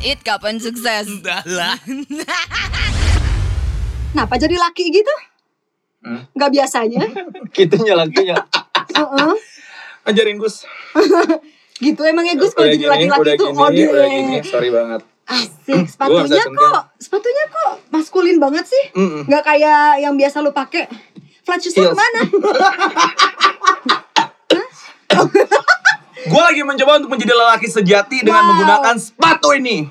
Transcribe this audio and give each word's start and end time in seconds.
It 0.00 0.24
kapan 0.24 0.56
sukses? 0.56 1.12
Udah 1.20 1.44
lah. 1.44 1.76
Kenapa 4.10 4.34
jadi 4.40 4.56
laki 4.56 4.88
gitu? 4.88 5.14
Hmm. 6.00 6.24
Gak 6.32 6.50
biasanya. 6.56 7.04
Gitunya 7.56 7.92
lakinya. 7.92 8.40
Heeh. 8.96 9.32
Ajarin 10.08 10.40
Gus. 10.40 10.64
Gitu 11.76 12.00
emangnya 12.00 12.40
Gus 12.40 12.56
kalau 12.56 12.72
jadi 12.72 12.88
laki-laki 12.88 13.36
tuh 13.36 13.52
gini, 13.52 13.60
ode. 13.60 13.84
udah 13.92 14.08
gini. 14.08 14.36
Sorry 14.40 14.72
banget. 14.72 15.04
Asik, 15.30 15.86
sepatunya 15.86 16.42
kok, 16.42 16.82
sepatunya 16.98 17.44
kok 17.46 17.72
maskulin 17.94 18.42
banget 18.42 18.66
sih? 18.66 18.84
Mm-mm. 18.98 19.30
Gak 19.30 19.46
kayak 19.46 20.02
yang 20.02 20.18
biasa 20.18 20.42
lu 20.42 20.50
pakai. 20.50 20.90
Flat 21.44 21.60
shoesnya 21.62 21.92
Heels. 21.92 22.00
Gue 26.30 26.38
lagi 26.40 26.62
mencoba 26.62 26.92
untuk 26.96 27.10
menjadi 27.10 27.34
lelaki 27.34 27.66
sejati 27.66 28.22
dengan 28.22 28.40
Wow. 28.40 28.48
menggunakan 28.48 28.96
sepatu 28.96 29.50
ini. 29.50 29.90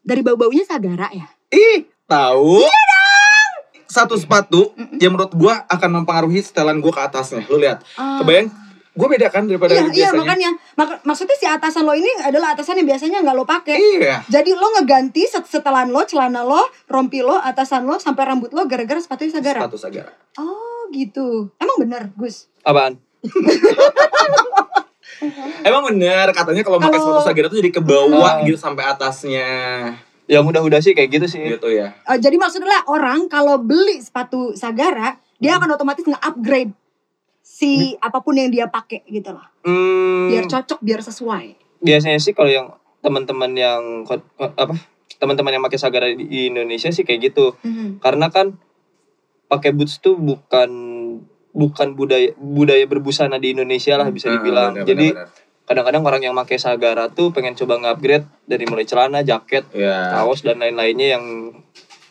Dari 0.00 0.24
bau-baunya 0.24 0.64
Sagara 0.64 1.12
ya? 1.12 1.28
Ih, 1.48 1.84
tahu? 2.06 2.64
Satu 3.84 4.16
sepatu 4.16 4.72
yang 4.94 5.12
menurut 5.12 5.32
gue 5.32 5.52
akan 5.52 5.90
mempengaruhi 5.94 6.40
setelan 6.40 6.76
gue 6.78 6.88
ke 6.88 6.98
atasnya. 6.98 7.44
Lu 7.46 7.56
lihat, 7.56 7.84
Ah. 7.94 8.20
kebayang? 8.20 8.48
Gue 8.92 9.06
beda 9.06 9.28
kan 9.28 9.46
daripada 9.46 9.70
Iya, 9.70 9.84
iya 9.84 10.10
biasanya. 10.10 10.18
makanya. 10.18 10.50
Mak- 10.74 11.02
maksudnya 11.04 11.36
si 11.36 11.46
atasan 11.46 11.86
lo 11.86 11.94
ini 11.94 12.10
adalah 12.18 12.50
atasan 12.50 12.74
yang 12.76 12.88
biasanya 12.88 13.22
nggak 13.22 13.30
lo 13.32 13.46
pakai. 13.46 13.78
Iya. 13.78 14.26
Jadi 14.26 14.50
lo 14.52 14.74
ngeganti 14.74 15.22
set 15.22 15.46
setelan 15.46 15.88
lo, 15.88 16.02
celana 16.02 16.42
lo, 16.42 16.58
rompi 16.84 17.22
lo, 17.22 17.38
atasan 17.38 17.86
lo, 17.86 17.96
sampai 17.96 18.26
rambut 18.26 18.50
lo 18.50 18.66
gara-gara 18.66 18.98
sepatunya 18.98 19.30
Sagara. 19.30 19.62
Sepatu 19.62 19.78
Sagara. 19.78 20.10
Oh 20.36 20.90
gitu. 20.90 21.54
Emang 21.56 21.78
bener 21.78 22.10
Gus? 22.12 22.50
Apaan? 22.60 22.98
Emang 25.60 25.82
bener 25.84 26.30
katanya 26.30 26.62
kalau 26.62 26.78
pakai 26.78 26.98
sepatu 26.98 27.22
Sagara 27.22 27.46
tuh 27.48 27.58
jadi 27.58 27.70
ke 27.70 27.82
bawah 27.82 28.38
Ah. 28.38 28.44
gitu 28.44 28.54
sampai 28.56 28.86
atasnya. 28.86 29.48
Yang 30.24 30.44
udah-udah 30.46 30.78
sih 30.78 30.92
kayak 30.92 31.10
gitu 31.10 31.26
sih. 31.26 31.40
Gitu 31.40 31.68
ya. 31.68 31.96
Eh, 32.04 32.18
jadi 32.18 32.36
maksudnya 32.36 32.84
orang 32.86 33.26
kalau 33.26 33.58
beli 33.58 33.98
sepatu 33.98 34.52
Sagara, 34.54 35.16
dia 35.36 35.56
akan 35.56 35.74
otomatis 35.74 36.04
nge-upgrade 36.04 36.70
si 37.40 37.96
apa 37.98 38.20
pun 38.20 38.36
yang 38.36 38.48
dia 38.48 38.68
pakai 38.68 39.02
gitu 39.04 39.32
loh. 39.32 39.42
Hmm, 39.62 40.28
Biar 40.28 40.44
cocok, 40.46 40.78
biar 40.78 41.00
sesuai. 41.00 41.46
biasanya 41.78 42.18
sih 42.18 42.30
kalau 42.32 42.48
yang 42.48 42.66
teman-teman 43.00 43.50
yang 43.52 43.82
apa? 44.36 44.74
Teman-teman 45.16 45.50
yang 45.52 45.64
pakai 45.64 45.78
Sagara 45.78 46.06
di 46.08 46.46
Indonesia 46.46 46.90
sih 46.90 47.02
kayak 47.02 47.32
gitu. 47.32 47.56
Mhm. 47.60 47.98
Karena 47.98 48.28
kan 48.28 48.54
pakai 49.46 49.72
boots 49.72 49.98
tuh 49.98 50.14
bukan 50.14 50.68
bukan 51.58 51.92
budaya 51.92 52.30
budaya 52.36 52.84
berbusana 52.84 53.36
di 53.36 53.50
Indonesia 53.50 53.98
lah 53.98 54.06
bisa 54.08 54.30
Ah, 54.30 54.32
dibilang. 54.32 54.72
benar, 54.72 54.86
Jadi 54.86 55.06
benar, 55.10 55.26
benar. 55.26 55.66
kadang-kadang 55.66 56.02
orang 56.04 56.22
yang 56.22 56.34
pakai 56.36 56.56
Sagara 56.56 57.10
tuh 57.10 57.28
pengen 57.28 57.52
coba 57.54 57.76
nge-upgrade 57.76 58.24
dari 58.44 58.64
mulai 58.64 58.84
celana, 58.84 59.20
jaket, 59.20 59.66
ya. 59.70 60.14
kaos 60.14 60.40
dan 60.40 60.56
lain-lainnya 60.56 61.18
yang 61.18 61.24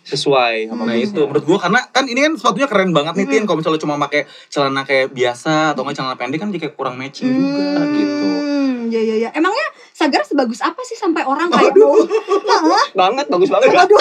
sesuai 0.04 0.68
sama 0.68 0.84
Nah 0.84 0.94
Hmm. 0.94 1.04
itu 1.04 1.20
menurut 1.22 1.44
gua 1.44 1.60
karena 1.60 1.80
kan 1.86 2.04
ini 2.06 2.20
kan 2.22 2.34
sepatunya 2.34 2.64
keren 2.66 2.92
banget 2.92 3.14
nih 3.14 3.28
Tin 3.30 3.44
Kalau 3.44 3.60
misalnya 3.60 3.76
cuma 3.78 3.96
pakai 3.98 4.24
celana 4.48 4.82
kayak 4.82 5.12
biasa 5.12 5.72
atau 5.72 5.84
nggak 5.84 5.96
celana 5.96 6.16
pendek 6.16 6.40
kan 6.40 6.48
jadi 6.48 6.62
kayak 6.62 6.76
kurang 6.76 6.96
matching 6.96 7.28
juga 7.28 7.84
gitu 7.90 8.28
Hmm, 8.28 8.88
ya 8.88 9.02
ya 9.02 9.16
ya. 9.18 9.30
Emangnya 9.32 9.68
Sagara 9.92 10.22
sebagus 10.22 10.62
apa 10.62 10.80
sih 10.82 10.94
sampai 10.94 11.24
orang 11.24 11.50
kayak? 11.50 11.76
Hah? 11.76 12.86
banget 12.94 13.26
bagus 13.28 13.50
banget. 13.50 13.68
Waduh. 13.70 14.00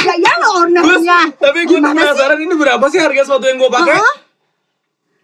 ya 0.00 0.14
ya 0.24 0.32
lo 0.34 0.48
ownernya. 0.60 1.18
tapi 1.36 1.58
gue 1.64 1.78
penasaran 1.78 2.38
ini 2.40 2.54
berapa 2.54 2.82
sih 2.84 2.96
harga 2.96 3.22
sepatu 3.24 3.46
yang 3.46 3.58
gue 3.58 3.70
pakai? 3.70 3.94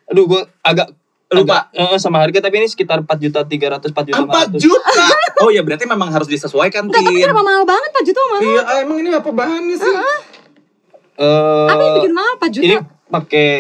Aduh 0.07 0.25
gue 0.27 0.43
agak 0.61 0.89
Lupa. 1.31 1.67
agak, 1.67 1.91
eh, 1.91 1.99
sama 1.99 2.19
harga 2.19 2.39
tapi 2.41 2.59
ini 2.59 2.67
sekitar 2.67 3.01
4 3.01 3.19
juta 3.19 3.41
300 3.43 3.91
4 3.91 4.07
juta 4.07 4.23
4 4.23 4.55
500. 4.55 4.61
juta. 4.61 4.93
Oh 5.41 5.51
ya 5.51 5.61
berarti 5.61 5.85
memang 5.85 6.09
harus 6.09 6.27
disesuaikan 6.27 6.87
Enggak, 6.87 7.03
tapi 7.03 7.19
kenapa 7.19 7.43
mahal 7.43 7.65
banget 7.65 7.91
4 7.93 8.05
juta 8.05 8.21
mahal? 8.25 8.43
Iya, 8.45 8.63
emang 8.81 8.99
ini 8.99 9.11
apa 9.11 9.31
bahannya 9.31 9.77
sih? 9.77 9.95
Eh, 11.17 11.67
Apa 11.67 11.81
yang 11.81 11.95
bikin 11.99 12.13
mahal 12.13 12.33
4 12.37 12.51
juta? 12.51 12.65
Ini 12.65 12.77
pakai 13.09 13.51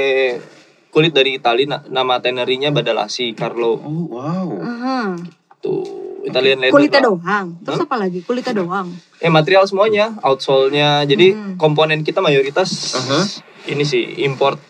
kulit 0.88 1.10
dari 1.10 1.34
Italia 1.34 1.66
na- 1.68 1.84
nama 1.88 2.18
tenerinya 2.18 2.70
Badalasi 2.70 3.32
Carlo. 3.32 3.74
Oh 3.76 4.06
wow. 4.08 4.46
Aha. 4.56 5.18
Tuh, 5.58 5.82
Italian 6.22 6.58
leather. 6.58 6.74
Kulitnya 6.74 7.00
lah. 7.00 7.08
doang. 7.10 7.46
Terus 7.60 7.80
apa 7.80 7.96
lagi? 7.96 8.18
Kulitnya 8.20 8.54
doang. 8.54 8.86
Eh 9.18 9.28
material 9.28 9.64
semuanya, 9.64 10.14
outsole-nya. 10.20 11.02
Jadi 11.02 11.32
Hmm. 11.32 11.54
komponen 11.54 12.00
kita 12.00 12.18
mayoritas 12.18 12.94
Aha. 12.94 13.18
ini 13.66 13.82
sih 13.82 14.02
import. 14.20 14.60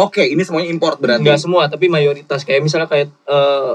Oke, 0.00 0.24
ini 0.24 0.40
semuanya 0.40 0.68
import 0.68 0.96
berarti. 0.96 1.20
Enggak 1.20 1.38
semua, 1.38 1.68
tapi 1.68 1.86
mayoritas 1.86 2.42
kayak 2.42 2.64
misalnya 2.64 2.88
kayak 2.88 3.12
eh 3.26 3.72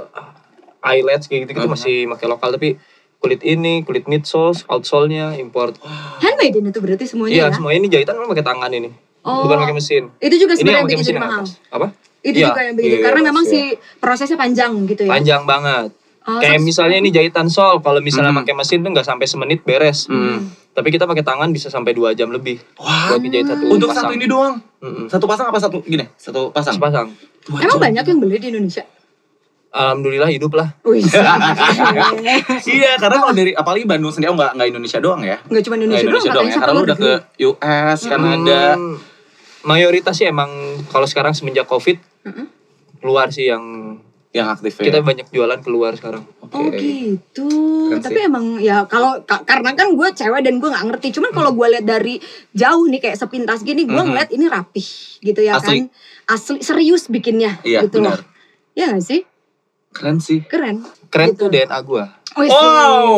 eyelets 0.86 1.26
kayak 1.26 1.46
gitu-gitu 1.46 1.66
Aha. 1.66 1.74
masih 1.74 1.96
pakai 2.08 2.26
lokal 2.26 2.50
tapi 2.52 2.78
kulit 3.18 3.42
ini, 3.42 3.82
kulit 3.82 4.06
midsoles, 4.06 4.66
outsole-nya 4.66 5.34
import. 5.36 5.78
Handmade 6.22 6.56
ini 6.56 6.70
tuh 6.70 6.82
berarti 6.82 7.06
semuanya 7.06 7.34
Iya, 7.34 7.46
ya? 7.50 7.54
semua 7.54 7.72
ini 7.74 7.90
jahitan 7.90 8.14
memang 8.14 8.34
pakai 8.34 8.46
tangan 8.46 8.70
ini. 8.70 8.90
Oh. 9.26 9.50
Bukan 9.50 9.58
pakai 9.60 9.74
mesin. 9.74 10.04
Itu 10.22 10.36
juga 10.38 10.54
sebenarnya 10.54 10.86
yang 10.86 11.02
bikin 11.02 11.18
mahal. 11.18 11.44
Apa? 11.74 11.88
Itu 12.22 12.38
Iya. 12.38 12.54
juga 12.54 12.62
yang 12.62 12.76
bikin. 12.78 12.90
Iya, 12.92 13.00
Karena 13.02 13.22
memang 13.24 13.46
pasti. 13.46 13.58
si 13.58 13.78
prosesnya 13.98 14.38
panjang 14.38 14.72
gitu 14.86 15.02
ya. 15.06 15.12
Panjang 15.14 15.42
banget. 15.46 15.90
Oh, 16.26 16.42
Kayak 16.42 16.58
terus- 16.58 16.66
misalnya 16.66 16.98
ini 16.98 17.10
jahitan 17.10 17.46
sol, 17.48 17.78
kalau 17.80 18.02
misalnya 18.02 18.34
Hmm. 18.34 18.42
pakai 18.42 18.54
mesin 18.54 18.82
tuh 18.82 18.90
nggak 18.90 19.06
sampai 19.06 19.26
semenit 19.26 19.62
beres. 19.62 20.10
Hmm. 20.10 20.50
Tapi 20.72 20.90
kita 20.90 21.06
pakai 21.06 21.22
tangan 21.22 21.50
bisa 21.50 21.70
sampai 21.70 21.94
dua 21.94 22.12
jam 22.12 22.28
lebih. 22.28 22.58
Wah. 22.76 23.10
Buat 23.10 23.22
ngejahit 23.22 23.48
satu 23.48 23.64
Untuk 23.70 23.88
pasang. 23.88 24.04
satu 24.04 24.14
ini 24.14 24.26
doang. 24.26 24.56
Mm-mm. 24.82 25.06
Satu 25.08 25.24
pasang 25.24 25.48
apa 25.48 25.56
satu 25.58 25.80
gini? 25.82 26.04
Satu 26.16 26.50
pasang. 26.50 26.76
Sepasang. 26.76 27.08
Dua 27.44 27.58
Emang 27.60 27.78
jam. 27.78 27.84
banyak 27.86 28.04
yang 28.06 28.20
beli 28.20 28.38
di 28.38 28.48
Indonesia? 28.50 28.84
Alhamdulillah 29.72 30.28
hidup 30.30 30.52
lah. 30.52 30.72
Iya, 32.66 32.92
karena 32.98 33.18
kalau 33.18 33.34
dari 33.34 33.52
apalagi 33.52 33.86
Bandung 33.86 34.10
sendiri 34.10 34.32
oh, 34.32 34.36
nggak 34.36 34.52
nggak 34.54 34.68
Indonesia 34.70 35.00
doang 35.00 35.22
ya. 35.22 35.38
Nggak 35.42 35.64
cuma 35.64 35.76
Indonesia, 35.78 36.04
Indonesia 36.04 36.26
doang, 36.26 36.36
doang 36.36 36.48
ya, 36.48 36.58
karena 36.58 36.74
lu 36.74 36.84
udah 36.84 36.98
ke 36.98 37.12
US, 37.46 38.00
Kanada. 38.04 38.62
Hmm, 38.74 38.96
mayoritas 39.64 40.14
sih 40.14 40.26
emang 40.26 40.50
kalau 40.88 41.06
sekarang 41.06 41.32
semenjak 41.32 41.66
covid 41.66 41.98
Mm-mm. 42.24 42.46
keluar 42.98 43.30
sih 43.30 43.48
yang 43.48 43.64
yang 44.36 44.52
aktif 44.52 44.76
kita 44.76 45.00
ya. 45.00 45.02
banyak 45.02 45.28
jualan 45.30 45.60
keluar 45.60 45.96
sekarang. 45.96 46.28
Oke. 46.42 46.52
Oh 46.52 46.68
gitu. 46.70 47.48
Keren 47.88 48.04
Tapi 48.04 48.20
sih. 48.20 48.28
emang 48.28 48.46
ya 48.60 48.84
kalau 48.84 49.24
ka- 49.24 49.42
karena 49.42 49.72
kan 49.72 49.88
gue 49.90 50.08
cewek 50.12 50.42
dan 50.42 50.60
gue 50.60 50.68
nggak 50.68 50.86
ngerti. 50.86 51.08
Cuman 51.10 51.32
kalau 51.32 51.52
gue 51.52 51.68
lihat 51.70 51.86
dari 51.86 52.20
jauh 52.52 52.84
nih 52.84 53.00
kayak 53.00 53.16
sepintas 53.16 53.64
gini, 53.64 53.84
gue 53.84 53.96
Mhm. 53.96 54.08
ngeliat 54.08 54.30
ini 54.30 54.46
rapih 54.46 54.88
gitu 55.22 55.40
ya 55.40 55.56
Asli. 55.56 55.88
kan. 55.88 55.96
Asli 56.28 56.60
serius 56.60 57.08
bikinnya 57.08 57.64
Iya, 57.64 57.88
gitu 57.88 58.04
benar. 58.04 58.20
loh. 58.20 58.28
Ya 58.74 58.92
gak 58.92 59.02
sih? 59.02 59.24
Keren 59.90 60.20
sih. 60.20 60.44
Keren. 60.44 60.84
Keren 61.08 61.32
Gitu. 61.32 61.40
tuh 61.40 61.48
DNA 61.48 61.80
gua. 61.82 62.04
Wih, 62.36 62.52
Oh, 62.52 63.16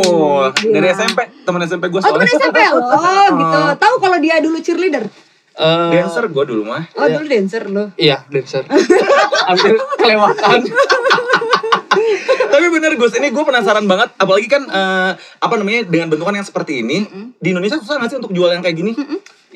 sih. 0.54 0.70
dari 0.70 0.86
Gila. 0.86 0.94
SMP, 0.96 1.20
teman 1.42 1.62
SMP 1.64 1.90
gue 1.90 1.98
Oh 1.98 2.06
temen 2.08 2.22
soalnya. 2.22 2.38
SMP 2.46 2.58
lo 2.70 2.78
gitu. 3.42 3.60
Tahu 3.76 3.96
kalau 3.98 4.18
dia 4.22 4.38
dulu 4.38 4.58
cheerleader? 4.60 5.10
Eh, 5.57 5.90
Dancer 5.90 6.29
gue 6.29 6.44
dulu 6.45 6.69
mah. 6.69 6.85
Oh 6.94 7.07
dulu 7.09 7.25
dancer 7.25 7.66
lo. 7.66 7.90
Iya, 7.97 8.22
dancer. 8.29 8.62
Hampir 9.50 9.73
kelewatan. 9.97 10.59
Tapi 12.53 12.66
bener 12.69 12.94
Gus, 12.94 13.18
ini 13.18 13.34
gue 13.34 13.41
penasaran 13.41 13.90
banget. 13.90 14.13
Apalagi 14.22 14.45
kan 14.45 14.63
eh, 14.69 15.12
apa 15.18 15.53
namanya 15.57 15.90
dengan 15.90 16.13
bentukan 16.13 16.38
yang 16.38 16.45
seperti 16.45 16.85
ini 16.85 17.09
di 17.41 17.57
Indonesia 17.57 17.81
susah 17.81 17.97
nggak 17.97 18.09
sih 18.13 18.18
untuk 18.22 18.38
jual 18.38 18.53
yang 18.53 18.62
kayak 18.62 18.78
gini? 18.78 18.94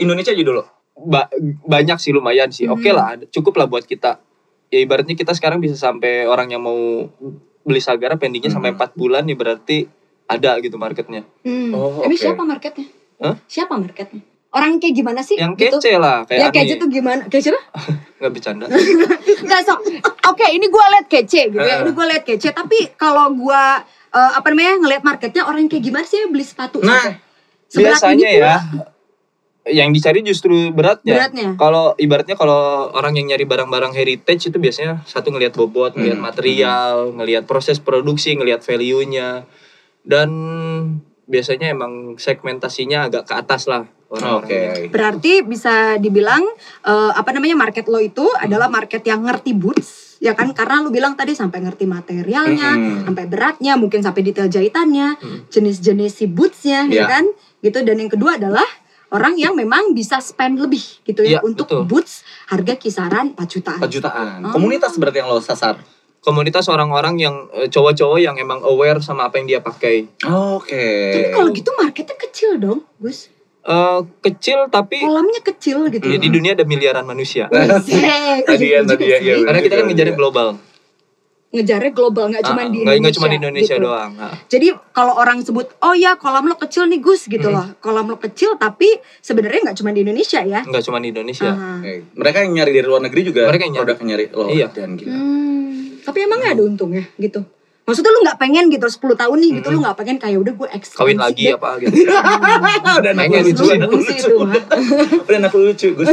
Indonesia 0.01 0.33
aja 0.33 0.41
dulu. 0.41 0.65
Ba- 0.97 1.29
banyak 1.69 1.97
sih 2.01 2.09
lumayan 2.09 2.49
sih. 2.49 2.65
Oke 2.65 2.89
lah, 2.89 3.21
cukup 3.29 3.61
lah 3.61 3.69
buat 3.69 3.85
kita. 3.85 4.17
Ya 4.73 4.81
ibaratnya 4.81 5.13
kita 5.13 5.37
sekarang 5.37 5.61
bisa 5.61 5.77
sampai 5.77 6.25
orang 6.25 6.49
yang 6.49 6.63
mau 6.65 7.05
beli 7.61 7.81
Sagara 7.83 8.17
pendingnya 8.17 8.49
sampai 8.49 8.73
4 8.73 8.97
bulan 8.97 9.21
ya 9.29 9.37
berarti 9.37 9.85
ada 10.25 10.57
gitu 10.63 10.81
marketnya. 10.81 11.27
Hmm. 11.45 11.75
Oh, 11.75 12.01
Tapi 12.01 12.15
oke. 12.17 12.23
siapa 12.23 12.41
marketnya? 12.41 12.87
Hah? 13.21 13.35
Siapa 13.45 13.75
marketnya? 13.77 14.30
Orang 14.51 14.83
kayak 14.83 14.93
gimana 14.93 15.23
sih? 15.23 15.39
Yang 15.39 15.53
gitu? 15.55 15.77
kece 15.79 15.95
lah 15.95 16.27
Ya 16.27 16.51
kayak 16.51 16.51
kece 16.53 16.73
Ani. 16.75 16.81
tuh 16.83 16.89
gimana? 16.91 17.21
Kece 17.25 17.49
apa? 17.49 17.61
Nggak 18.19 18.31
bercanda. 18.35 18.65
Nggak 19.47 19.61
sok. 19.63 19.79
Oke, 20.27 20.45
ini 20.47 20.65
gue 20.67 20.83
liat 20.91 21.07
kece 21.07 21.41
gitu 21.49 21.57
ya. 21.57 21.79
Eh. 21.79 21.83
Ini 21.83 21.91
gue 21.91 22.05
liat 22.05 22.23
kece. 22.23 22.51
Tapi 22.51 22.93
kalau 22.93 23.31
gue 23.31 23.63
eh, 24.11 24.31
apa 24.35 24.47
namanya 24.51 24.75
ngeliat 24.77 25.03
marketnya 25.03 25.43
orang 25.43 25.65
kayak 25.65 25.83
gimana 25.83 26.03
sih 26.03 26.27
beli 26.27 26.43
sepatu? 26.43 26.83
Nah, 26.83 27.15
Biasanya 27.71 28.27
pula? 28.27 28.35
ya 28.37 28.55
yang 29.63 29.93
dicari 29.93 30.19
justru 30.19 30.73
beratnya. 30.73 31.15
Beratnya. 31.15 31.49
Kalau 31.53 31.93
ibaratnya 31.95 32.33
kalau 32.33 32.89
orang 32.91 33.13
yang 33.13 33.29
nyari 33.29 33.45
barang-barang 33.45 33.93
heritage 33.93 34.49
itu 34.49 34.57
biasanya 34.57 35.05
satu 35.05 35.29
ngelihat 35.29 35.53
bobot, 35.53 35.93
ngelihat 35.93 36.17
Hmm. 36.17 36.27
material, 36.27 36.95
ngelihat 37.13 37.45
proses 37.45 37.77
produksi, 37.77 38.33
ngelihat 38.33 38.59
value-nya. 38.59 39.45
Dan 40.01 40.29
biasanya 41.31 41.71
emang 41.71 42.19
segmentasinya 42.19 43.07
agak 43.07 43.23
ke 43.23 43.33
atas 43.33 43.71
lah 43.71 43.87
Oke. 44.11 44.19
orang-orangnya. 44.19 44.91
Berarti 44.91 45.33
bisa 45.47 45.95
dibilang 45.95 46.43
eh, 46.83 47.11
apa 47.15 47.31
namanya 47.31 47.55
market 47.55 47.87
lo 47.87 48.03
itu 48.03 48.27
adalah 48.35 48.67
market 48.67 48.99
yang 49.07 49.23
ngerti 49.23 49.55
boots 49.55 50.19
ya 50.21 50.37
kan 50.37 50.53
karena 50.53 50.85
lu 50.85 50.93
bilang 50.93 51.17
tadi 51.17 51.33
sampai 51.33 51.65
ngerti 51.65 51.89
materialnya, 51.89 52.77
Mm-mm. 52.77 53.09
sampai 53.09 53.25
beratnya, 53.25 53.73
mungkin 53.73 54.05
sampai 54.05 54.21
detail 54.21 54.45
jahitannya, 54.45 55.17
jenis-jenis 55.49 56.13
si 56.13 56.25
bootsnya 56.29 56.85
ya 56.85 56.93
Iya. 56.93 57.05
kan 57.09 57.25
gitu 57.65 57.81
dan 57.81 57.97
yang 57.97 58.11
kedua 58.11 58.37
adalah 58.37 58.67
orang 59.11 59.33
yang 59.33 59.57
memang 59.57 59.97
bisa 59.97 60.21
spend 60.21 60.61
lebih 60.61 61.01
gitu 61.01 61.25
ya 61.25 61.37
Iya, 61.37 61.39
untuk 61.41 61.65
betul. 61.65 61.89
boots 61.89 62.21
harga 62.53 62.77
kisaran 62.77 63.33
4 63.33 63.49
jutaan. 63.49 63.79
4 63.81 63.89
jutaan. 63.89 64.39
Oh. 64.45 64.53
Komunitas 64.53 64.93
berarti 65.01 65.25
yang 65.25 65.29
lo 65.33 65.41
sasar. 65.41 65.81
Komunitas 66.21 66.65
orang-orang 66.67 67.17
yang 67.17 67.35
eh, 67.51 67.65
cowok-cowok 67.65 68.17
yang 68.17 68.37
emang 68.37 68.61
aware 68.61 68.97
sama 68.99 69.25
apa 69.25 69.35
yang 69.35 69.47
dia 69.47 69.59
pakai. 69.59 70.05
Oke. 70.23 70.85
Tapi 71.11 71.27
kalau 71.31 71.49
gitu 71.49 71.69
marketnya 71.75 72.15
kecil 72.15 72.49
dong, 72.55 72.85
Gus. 72.95 73.27
Eh, 73.61 73.99
kecil 74.23 74.65
tapi 74.67 74.97
Kolamnya 74.99 75.41
kecil 75.43 75.85
gitu. 75.87 76.01
ya, 76.03 76.17
di 76.17 76.29
dunia 76.29 76.53
ada 76.53 76.63
miliaran 76.63 77.03
manusia. 77.03 77.45
Asik. 77.45 77.97
Tadi 78.47 78.63
Iya 78.63 78.79
ya, 78.79 78.87
tadi 78.87 79.05
ya, 79.05 79.17
iya. 79.17 79.33
Karena 79.39 79.59
kita 79.59 79.75
kan 79.75 79.85
ngejarin 79.85 80.09
iya. 80.09 80.17
global. 80.17 80.47
Ngejarnya 81.51 81.91
global, 81.91 82.31
nggak 82.31 82.47
cuma 82.47 82.57
Ah, 82.57 82.65
di 82.65 82.79
Indonesia. 82.79 83.01
nggak 83.03 83.13
cuma 83.13 83.27
di 83.27 83.37
Indonesia 83.37 83.75
gitu. 83.75 83.83
doang. 83.83 84.11
Ah. 84.17 84.31
Jadi 84.47 84.67
kalau 84.89 85.13
orang 85.13 85.43
sebut, 85.43 85.67
oh 85.79 85.91
ya 85.91 86.15
kolam 86.15 86.47
lo 86.47 86.55
kecil 86.55 86.87
nih 86.87 86.97
Gus 86.97 87.27
gitu 87.27 87.43
Hmm. 87.43 87.53
loh. 87.53 87.67
Kolam 87.77 88.07
lo 88.07 88.15
kecil 88.15 88.55
tapi 88.55 88.87
sebenarnya 89.19 89.67
nggak 89.67 89.77
cuma 89.77 89.91
di 89.91 89.99
Indonesia 90.01 90.39
ya. 90.41 90.63
Nggak 90.63 90.79
cuma 90.81 90.97
di 90.97 91.11
Indonesia. 91.11 91.51
Aha. 91.51 91.69
Oke. 91.77 91.93
Mereka 92.13 92.37
yang 92.39 92.51
nyari 92.55 92.71
dari 92.71 92.87
luar 92.87 93.01
negeri 93.03 93.21
juga 93.25 93.41
Mereka 93.45 93.63
yang 93.63 93.73
nyari. 93.73 93.83
produk 93.83 93.97
yang 93.99 94.09
nyari 94.09 94.25
loh. 94.31 94.47
Iya. 94.47 94.67
Dan 94.71 94.89
gila. 94.95 95.11
Hmm, 95.11 95.69
tapi 96.01 96.17
emangnya 96.21 96.53
ada 96.53 96.63
untungnya 96.63 97.05
gitu. 97.15 97.41
Maksudnya 97.81 98.13
lu 98.13 98.21
nggak 98.21 98.37
pengen 98.37 98.69
gitu 98.69 98.85
10 98.85 99.01
tahun 99.17 99.37
nih 99.37 99.51
gitu 99.57 99.67
lu 99.69 99.81
nggak 99.81 99.97
pengen 99.97 100.15
kayak 100.15 100.37
udah 100.37 100.53
gue 100.53 100.67
ekspansi 100.69 101.01
Kawin 101.01 101.17
lagi 101.17 101.43
deh. 101.43 101.57
apa 101.57 101.69
gitu. 101.77 101.91
Udah 103.01 103.11
anak 103.11 103.23
Pengen 103.25 103.41
lu 103.41 103.47
lucu, 103.47 103.63
itu. 103.63 103.73
anak 103.73 103.89
lucu. 103.89 104.33
Udah 105.19 105.37
anak 105.37 105.51
lu 105.51 105.61
lucu, 105.65 105.87
Gus. 105.91 106.07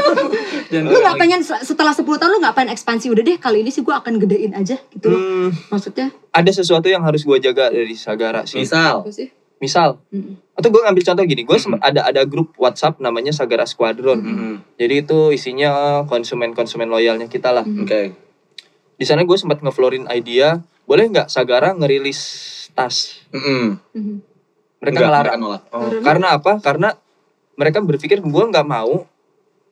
Jangan 0.70 0.84
lu 0.84 0.94
nggak 0.94 1.14
lagi. 1.16 1.20
pengen 1.20 1.40
se- 1.40 1.62
setelah 1.64 1.90
10 1.90 2.04
tahun 2.04 2.30
lu 2.30 2.38
nggak 2.38 2.54
pengen 2.54 2.70
ekspansi 2.70 3.06
udah 3.08 3.22
deh 3.24 3.36
kali 3.36 3.58
ini 3.62 3.70
sih 3.70 3.80
gue 3.80 3.90
akan 3.90 4.20
gedein 4.20 4.52
aja 4.52 4.76
gitu 4.86 5.06
loh. 5.08 5.18
Hmm, 5.18 5.48
Maksudnya 5.68 6.06
ada 6.28 6.50
sesuatu 6.50 6.86
yang 6.86 7.00
harus 7.00 7.24
gue 7.24 7.38
jaga 7.40 7.68
dari 7.68 7.94
Sagara 7.94 8.44
sih. 8.44 8.60
Misal. 8.60 9.00
apa 9.00 9.10
sih? 9.10 9.28
Misal, 9.58 9.98
Mm-mm. 10.08 10.38
atau 10.54 10.70
gue 10.70 10.78
ngambil 10.78 11.02
contoh 11.02 11.24
gini, 11.26 11.42
gue 11.42 11.56
ada 11.80 12.06
ada 12.06 12.22
grup 12.22 12.54
WhatsApp 12.54 13.02
namanya 13.02 13.34
Sagara 13.34 13.66
Squadron. 13.66 14.20
Mm-mm. 14.20 14.54
Jadi 14.76 14.94
itu 15.02 15.18
isinya 15.32 15.72
konsumen-konsumen 16.06 16.86
loyalnya 16.86 17.26
kita 17.26 17.50
lah. 17.50 17.66
Mhm. 17.66 17.82
Oke. 17.82 18.02
Di 18.98 19.06
sana 19.06 19.22
gue 19.22 19.38
sempat 19.38 19.62
ngeflorin 19.62 20.10
idea, 20.10 20.58
boleh 20.84 21.06
nggak 21.06 21.30
Sagara 21.30 21.70
ngerilis 21.72 22.18
tas? 22.74 23.22
Mm-mm. 23.30 23.78
Mhm. 23.94 24.16
Mereka 24.78 24.94
Enggak, 24.94 25.06
ngelarang. 25.06 25.24
mereka 25.38 25.38
nolak. 25.38 25.62
Oh. 25.70 25.90
Karena- 26.02 26.30
apa? 26.34 26.52
Karena 26.58 26.88
mereka 27.54 27.78
berpikir 27.80 28.18
gue 28.18 28.44
nggak 28.50 28.66
mau 28.66 29.06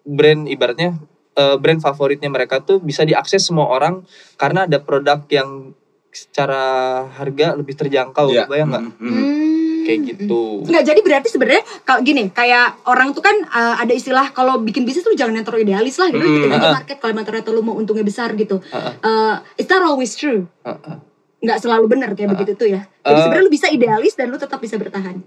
brand 0.03 0.47
ibaratnya 0.47 0.95
eh, 1.37 1.57
brand 1.59 1.79
favoritnya 1.79 2.31
mereka 2.31 2.63
tuh 2.63 2.79
bisa 2.79 3.03
diakses 3.03 3.45
semua 3.45 3.69
orang 3.69 4.07
karena 4.35 4.65
ada 4.65 4.79
produk 4.81 5.21
yang 5.29 5.75
secara 6.09 6.65
harga 7.13 7.53
lebih 7.53 7.77
terjangkau. 7.77 8.33
Iya. 8.33 8.47
Bayang 8.49 8.73
nggak? 8.73 8.85
Mm-mm. 8.89 9.11
Hmm. 9.11 9.56
Kayak 9.87 10.01
gitu. 10.11 10.67
Nggak 10.67 10.85
jadi 10.85 11.01
berarti 11.01 11.29
sebenarnya 11.31 11.63
kalau 11.87 12.01
gini 12.03 12.23
kayak 12.35 12.83
orang 12.91 13.15
tuh 13.15 13.23
kan 13.23 13.37
uh, 13.47 13.79
ada 13.79 13.95
istilah 13.95 14.35
kalau 14.35 14.59
bikin 14.59 14.83
bisnis 14.83 15.07
tuh 15.07 15.15
jangan 15.15 15.39
yang 15.39 15.47
terlalu 15.47 15.71
idealis 15.71 15.97
lah 16.03 16.11
gitu 16.11 16.27
Hmm, 16.27 16.35
bikin 16.43 16.51
aja 16.51 16.67
uh-uh. 16.67 16.75
market 16.83 16.97
kalau 16.99 17.23
ternyata 17.23 17.49
lu 17.55 17.63
mau 17.63 17.79
untungnya 17.79 18.03
besar 18.03 18.35
gitu. 18.35 18.59
Uh-uh. 18.59 18.93
Uh, 19.01 19.35
it's 19.55 19.71
not 19.71 19.87
always 19.87 20.19
true. 20.19 20.51
Uh-uh. 20.67 20.99
Nggak 21.39 21.59
selalu 21.63 21.87
benar 21.87 22.11
kayak 22.19 22.35
Uh-uh. 22.35 22.43
begitu 22.43 22.53
tuh 22.59 22.69
ya. 22.75 22.83
Jadi 23.07 23.15
Uh, 23.17 23.23
sebenarnya 23.23 23.47
lu 23.47 23.53
bisa 23.55 23.67
idealis 23.71 24.15
dan 24.19 24.27
lu 24.35 24.39
tetap 24.39 24.59
bisa 24.59 24.75
bertahan. 24.75 25.23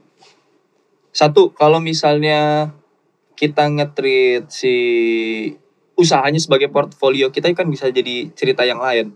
Satu, 1.09 1.49
kalau 1.55 1.79
misalnya 1.79 2.69
kita 3.39 3.71
nge-treat 3.71 4.51
si 4.51 4.75
usahanya 5.95 6.39
sebagai 6.39 6.67
portfolio 6.71 7.31
kita 7.31 7.51
kan 7.55 7.67
bisa 7.67 7.87
jadi 7.87 8.31
cerita 8.35 8.67
yang 8.67 8.79
lain. 8.83 9.15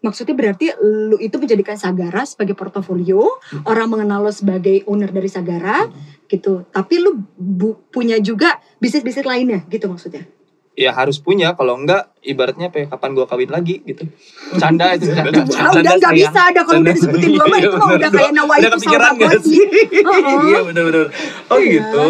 Maksudnya 0.00 0.32
berarti 0.32 0.72
lu 0.80 1.16
itu 1.16 1.36
menjadikan 1.36 1.74
Sagara 1.74 2.24
sebagai 2.24 2.52
portofolio, 2.52 3.20
Hmm. 3.46 3.62
orang 3.64 3.88
mengenal 3.90 4.22
lo 4.22 4.30
sebagai 4.30 4.80
owner 4.84 5.08
dari 5.08 5.28
Sagara 5.28 5.92
gitu. 6.24 6.64
Tapi 6.66 6.94
lu 6.96 7.10
bu- 7.30 7.84
punya 7.86 8.16
juga 8.18 8.48
bisnis-bisnis 8.76 9.22
lainnya 9.22 9.60
gitu 9.66 9.86
maksudnya. 9.86 10.24
Ya 10.72 10.90
harus 10.90 11.18
punya, 11.18 11.52
kalau 11.52 11.76
enggak 11.76 12.08
ibaratnya 12.20 12.68
apa 12.68 12.78
ya, 12.78 12.86
kapan 12.88 13.12
gua 13.12 13.26
kawin 13.26 13.50
lagi 13.50 13.82
gitu. 13.82 14.08
Canda 14.56 14.96
itu 14.96 15.12
canda. 15.12 15.28
Udah 15.28 15.44
Canda 15.44 15.90
nggak 15.90 16.00
sayang. 16.00 16.16
bisa 16.16 16.40
ada 16.42 16.60
kalau 16.62 16.80
udah 16.80 16.94
disebutin 16.94 17.28
dua 17.28 17.44
mah 17.44 17.58
Iya, 17.58 17.60
itu 17.60 17.68
mah 17.70 17.80
bener. 17.82 17.98
udah 17.98 18.10
kayak 18.10 18.32
nawai 18.32 18.56
Udah 18.56 18.70
itu 18.70 18.78
sama 18.80 18.98
banget 19.12 19.40
sih? 19.42 19.64
Iya 20.46 20.58
bener-bener. 20.64 21.06
Oh 21.46 21.58
Iya. 21.58 21.68
gitu. 21.74 22.06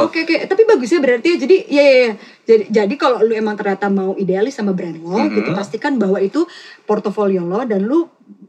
Oke 0.00 0.18
oke, 0.24 0.36
tapi 0.46 0.62
bagus 0.64 0.88
ya 0.88 0.98
berarti 0.98 1.28
ya. 1.28 1.36
Jadi 1.36 1.56
ya 1.68 1.82
ya, 1.84 1.96
ya. 2.00 2.12
Jadi 2.46 2.64
jadi 2.68 2.94
kalau 2.94 3.20
lu 3.20 3.34
emang 3.34 3.54
ternyata 3.54 3.86
mau 3.88 4.14
idealis 4.14 4.54
sama 4.54 4.70
brand 4.70 4.94
lo 4.96 5.18
Mhm. 5.18 5.34
gitu, 5.34 5.50
pastikan 5.52 5.96
bahwa 5.96 6.16
itu 6.18 6.46
portofolio 6.80 7.42
lo 7.42 7.62
dan 7.62 7.82
lu 7.82 8.06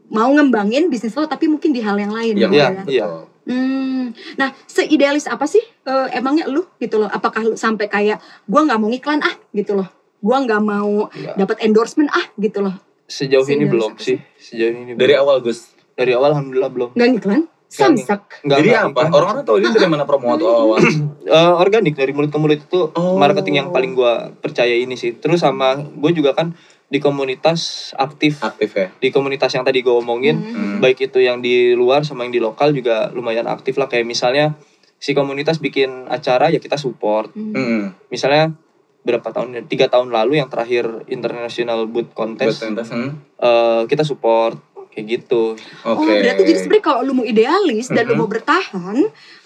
mau 0.08 0.30
ngembangin 0.30 0.86
bisnis 0.86 1.12
lo 1.12 1.26
tapi 1.26 1.46
mungkin 1.46 1.70
di 1.70 1.78
hal 1.78 1.96
yang 1.96 2.10
lain 2.10 2.32
gitu 2.32 2.48
Iya, 2.48 2.68
ya. 2.78 2.82
iya. 2.86 3.06
Hmm. 3.44 4.12
Nah, 4.34 4.52
seidealis 4.64 5.24
apa 5.24 5.44
sih 5.44 5.60
eh, 5.60 6.06
emangnya 6.12 6.46
lu 6.46 6.68
gitu 6.76 6.96
loh? 6.96 7.08
Apakah 7.08 7.42
lu 7.42 7.54
sampai 7.54 7.86
kayak 7.86 8.20
gua 8.44 8.62
nggak 8.62 8.78
mau 8.78 8.88
ngiklan 8.88 9.20
ah 9.20 9.34
gitu 9.50 9.74
loh. 9.74 9.88
Gua 10.18 10.40
nggak 10.40 10.60
mau 10.60 11.08
Enggak. 11.08 11.34
dapat 11.36 11.56
endorsement 11.60 12.10
ah 12.10 12.26
gitu 12.36 12.60
loh. 12.60 12.76
Sejauh 13.04 13.44
ini 13.46 13.64
belum 13.64 13.96
sih. 13.96 14.20
Sejauh 14.36 14.68
ini 14.70 14.92
Dari 14.92 15.10
belum. 15.10 15.22
awal 15.22 15.36
Gus. 15.40 15.74
dari 15.90 16.12
awal 16.12 16.30
alhamdulillah 16.30 16.70
belum. 16.70 16.88
Nggak 16.94 17.08
ngiklan? 17.10 17.42
Samsak. 17.68 18.42
Enggak, 18.42 18.58
Jadi 18.58 18.70
apa? 18.72 19.00
Orang-orang 19.06 19.44
tahu 19.44 19.60
ini 19.60 19.68
dari 19.70 19.86
mana 19.86 20.02
promo 20.02 20.32
atau 20.32 20.48
awal? 20.48 20.80
Eh, 21.28 21.52
organik 21.54 21.92
dari 21.92 22.10
mulut 22.10 22.32
ke 22.32 22.40
mulut 22.40 22.56
itu 22.56 22.88
Oh. 22.90 23.20
marketing 23.20 23.60
yang 23.60 23.68
paling 23.68 23.92
gua 23.92 24.32
percaya 24.34 24.72
ini 24.72 24.96
sih. 24.96 25.12
Terus 25.14 25.44
sama 25.44 25.76
gue 25.76 26.08
juga 26.10 26.32
kan 26.32 26.56
di 26.88 26.96
komunitas 26.98 27.92
aktif 27.94 28.40
Aktif 28.40 28.72
ya. 28.72 28.88
di 28.96 29.12
komunitas 29.12 29.52
yang 29.52 29.60
tadi 29.60 29.84
gue 29.84 29.92
omongin 29.92 30.40
Hmm. 30.40 30.80
baik 30.80 31.04
itu 31.04 31.20
yang 31.20 31.38
di 31.38 31.76
luar 31.76 32.00
sama 32.00 32.24
yang 32.24 32.32
di 32.32 32.40
lokal 32.40 32.72
juga 32.72 33.12
lumayan 33.12 33.44
aktif 33.44 33.76
lah 33.76 33.84
kayak 33.84 34.04
misalnya 34.04 34.56
si 34.96 35.12
komunitas 35.12 35.60
bikin 35.60 36.08
acara 36.08 36.48
ya 36.48 36.56
kita 36.56 36.74
support 36.74 37.28
Hmm. 37.30 37.52
Hmm. 37.52 37.82
misalnya 38.08 38.56
berapa 38.98 39.24
tahun 39.26 39.64
tiga 39.64 39.86
tahun 39.86 40.08
lalu 40.08 40.36
yang 40.36 40.48
terakhir 40.48 40.84
international 41.06 41.84
boot 41.86 42.08
contest 42.10 42.60
pentas. 42.62 42.88
hmm. 42.88 43.36
eh, 43.36 43.82
kita 43.84 44.00
support 44.02 44.56
kayak 44.98 45.06
gitu 45.14 45.54
Oke. 45.80 46.02
Oh, 46.02 46.18
berarti 46.18 46.42
jadi 46.42 46.58
sebenarnya 46.58 46.84
kalau 46.84 47.00
lu 47.00 47.12
mau 47.14 47.22
idealis 47.24 47.86
dan 47.86 48.02
lu 48.04 48.12
Mhm. 48.12 48.18
mau 48.18 48.26
bertahan, 48.26 48.96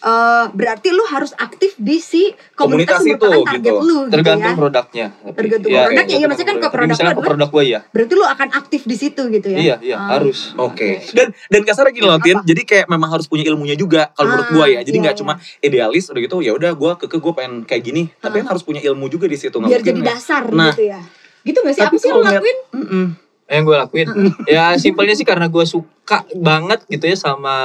eh, 0.01 0.45
berarti 0.51 0.89
lu 0.89 1.05
harus 1.05 1.37
aktif 1.37 1.77
di 1.77 1.99
si 1.99 2.33
Komunitas 2.53 2.99
komunitas, 2.99 3.01
yang 3.05 3.19
itu, 3.19 3.29
target 3.45 3.61
gitu. 3.63 3.75
lu 3.79 3.99
gitu 3.99 4.11
tergantung 4.11 4.49
ya. 4.49 4.57
produknya 4.57 5.07
tapi- 5.13 5.37
Tergantung 5.37 5.71
ya, 5.71 5.81
produknya, 5.83 6.05
iya 6.11 6.27
maksudnya 6.27 6.49
kan 6.49 6.59
ke 6.59 6.69
produk 6.69 6.97
lu 6.97 7.13
ke 7.13 7.23
produk 7.23 7.49
gue 7.51 7.65
ya 7.67 7.81
Berarti 7.87 8.13
lu 8.15 8.25
akan 8.25 8.49
aktif 8.55 8.81
di 8.83 8.97
situ 8.97 9.23
gitu 9.29 9.49
ya. 9.49 9.59
iya 9.59 9.77
iya 9.79 9.97
Ah. 9.99 10.09
harus 10.17 10.39
Oke. 10.55 11.05
Dan 11.13 11.29
dan 11.47 11.61
kasarnya 11.63 11.93
gini 11.93 12.07
loh, 12.07 12.17
Tin. 12.19 12.39
Jadi 12.43 12.63
kayak 12.63 12.87
memang 12.87 13.11
harus 13.11 13.27
punya 13.27 13.45
ilmunya 13.45 13.75
juga 13.75 14.09
kalau 14.11 14.33
menurut 14.33 14.49
Ah, 14.49 14.53
gua 14.53 14.67
ya. 14.67 14.81
Jadi 14.81 14.95
iya, 14.95 15.03
nggak 15.03 15.15
iya. 15.15 15.21
cuma 15.21 15.33
idealis 15.61 16.05
udah 16.07 16.21
gitu 16.21 16.37
ya 16.41 16.53
udah 16.53 16.71
gua 16.73 16.93
keke 16.97 17.19
gua 17.19 17.33
pengen 17.33 17.63
kayak 17.63 17.83
gini, 17.83 18.03
tapi 18.17 18.41
kan 18.41 18.49
harus 18.49 18.63
punya 18.63 18.81
ilmu 18.81 19.07
juga 19.07 19.27
di 19.27 19.37
situ 19.37 19.53
Biar 19.55 19.81
jadi 19.81 20.01
ya. 20.01 20.07
dasar 20.09 20.49
Nah. 20.49 20.71
gitu 20.71 20.89
ya. 20.89 21.01
Gitu 21.43 21.59
gak 21.59 21.75
sih? 21.75 21.81
Tapi 21.81 21.91
Apa 21.91 21.99
sih 21.99 22.07
yang 22.07 22.15
kalau 22.15 22.23
lu 22.23 22.27
ngeliat- 22.29 22.39
lakuin? 22.41 22.59
Mm-mm. 22.73 23.05
Yang 23.51 23.63
gue 23.67 23.77
lakuin. 23.77 24.09
Ya 24.49 24.75
simpelnya 24.79 25.15
sih 25.19 25.27
karena 25.27 25.51
gue 25.51 25.65
suka 25.67 26.25
banget 26.37 26.85
gitu 26.89 27.05
ya 27.09 27.17
sama 27.17 27.57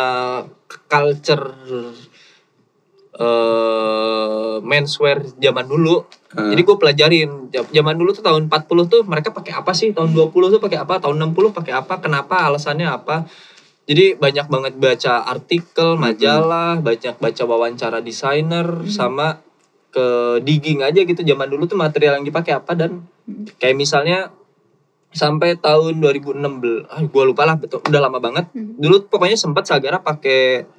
culture 0.88 1.54
eh 3.18 4.58
menswear 4.62 5.26
zaman 5.42 5.66
dulu. 5.66 6.06
Hmm. 6.28 6.52
jadi 6.52 6.62
gue 6.62 6.76
pelajarin 6.76 7.50
zaman 7.50 7.96
dulu 7.96 8.12
tuh 8.12 8.20
tahun 8.20 8.52
40 8.52 8.92
tuh 8.92 9.02
mereka 9.08 9.34
pakai 9.34 9.58
apa 9.58 9.72
sih? 9.74 9.96
Tahun 9.96 10.12
20 10.12 10.54
tuh 10.54 10.62
pakai 10.62 10.86
apa? 10.86 11.02
Tahun 11.02 11.18
60 11.18 11.56
pakai 11.56 11.74
apa? 11.74 11.98
Kenapa? 11.98 12.46
Alasannya 12.46 12.86
apa? 12.86 13.26
Jadi 13.88 14.20
banyak 14.20 14.52
banget 14.52 14.74
baca 14.76 15.14
artikel 15.24 15.96
majalah 15.96 16.84
banyak 16.84 17.16
baca 17.16 17.44
wawancara 17.48 18.04
desainer 18.04 18.84
sama 18.92 19.40
ke 19.90 20.38
digging 20.44 20.84
aja 20.84 21.02
gitu. 21.08 21.24
Zaman 21.24 21.48
dulu 21.48 21.66
tuh 21.66 21.80
material 21.80 22.20
yang 22.20 22.28
dipakai 22.28 22.54
apa 22.54 22.76
dan 22.76 23.08
kayak 23.58 23.80
misalnya 23.80 24.30
sampai 25.18 25.58
tahun 25.58 25.98
2016 25.98 26.38
ah 26.86 27.02
gue 27.02 27.24
lupa 27.26 27.44
lah 27.44 27.58
betul 27.58 27.82
udah 27.82 28.00
lama 28.00 28.18
banget 28.18 28.46
Hmm. 28.50 28.78
dulu 28.78 29.04
pokoknya 29.04 29.34
sempat 29.34 29.66
Sagara 29.66 29.98
pakai 30.00 30.70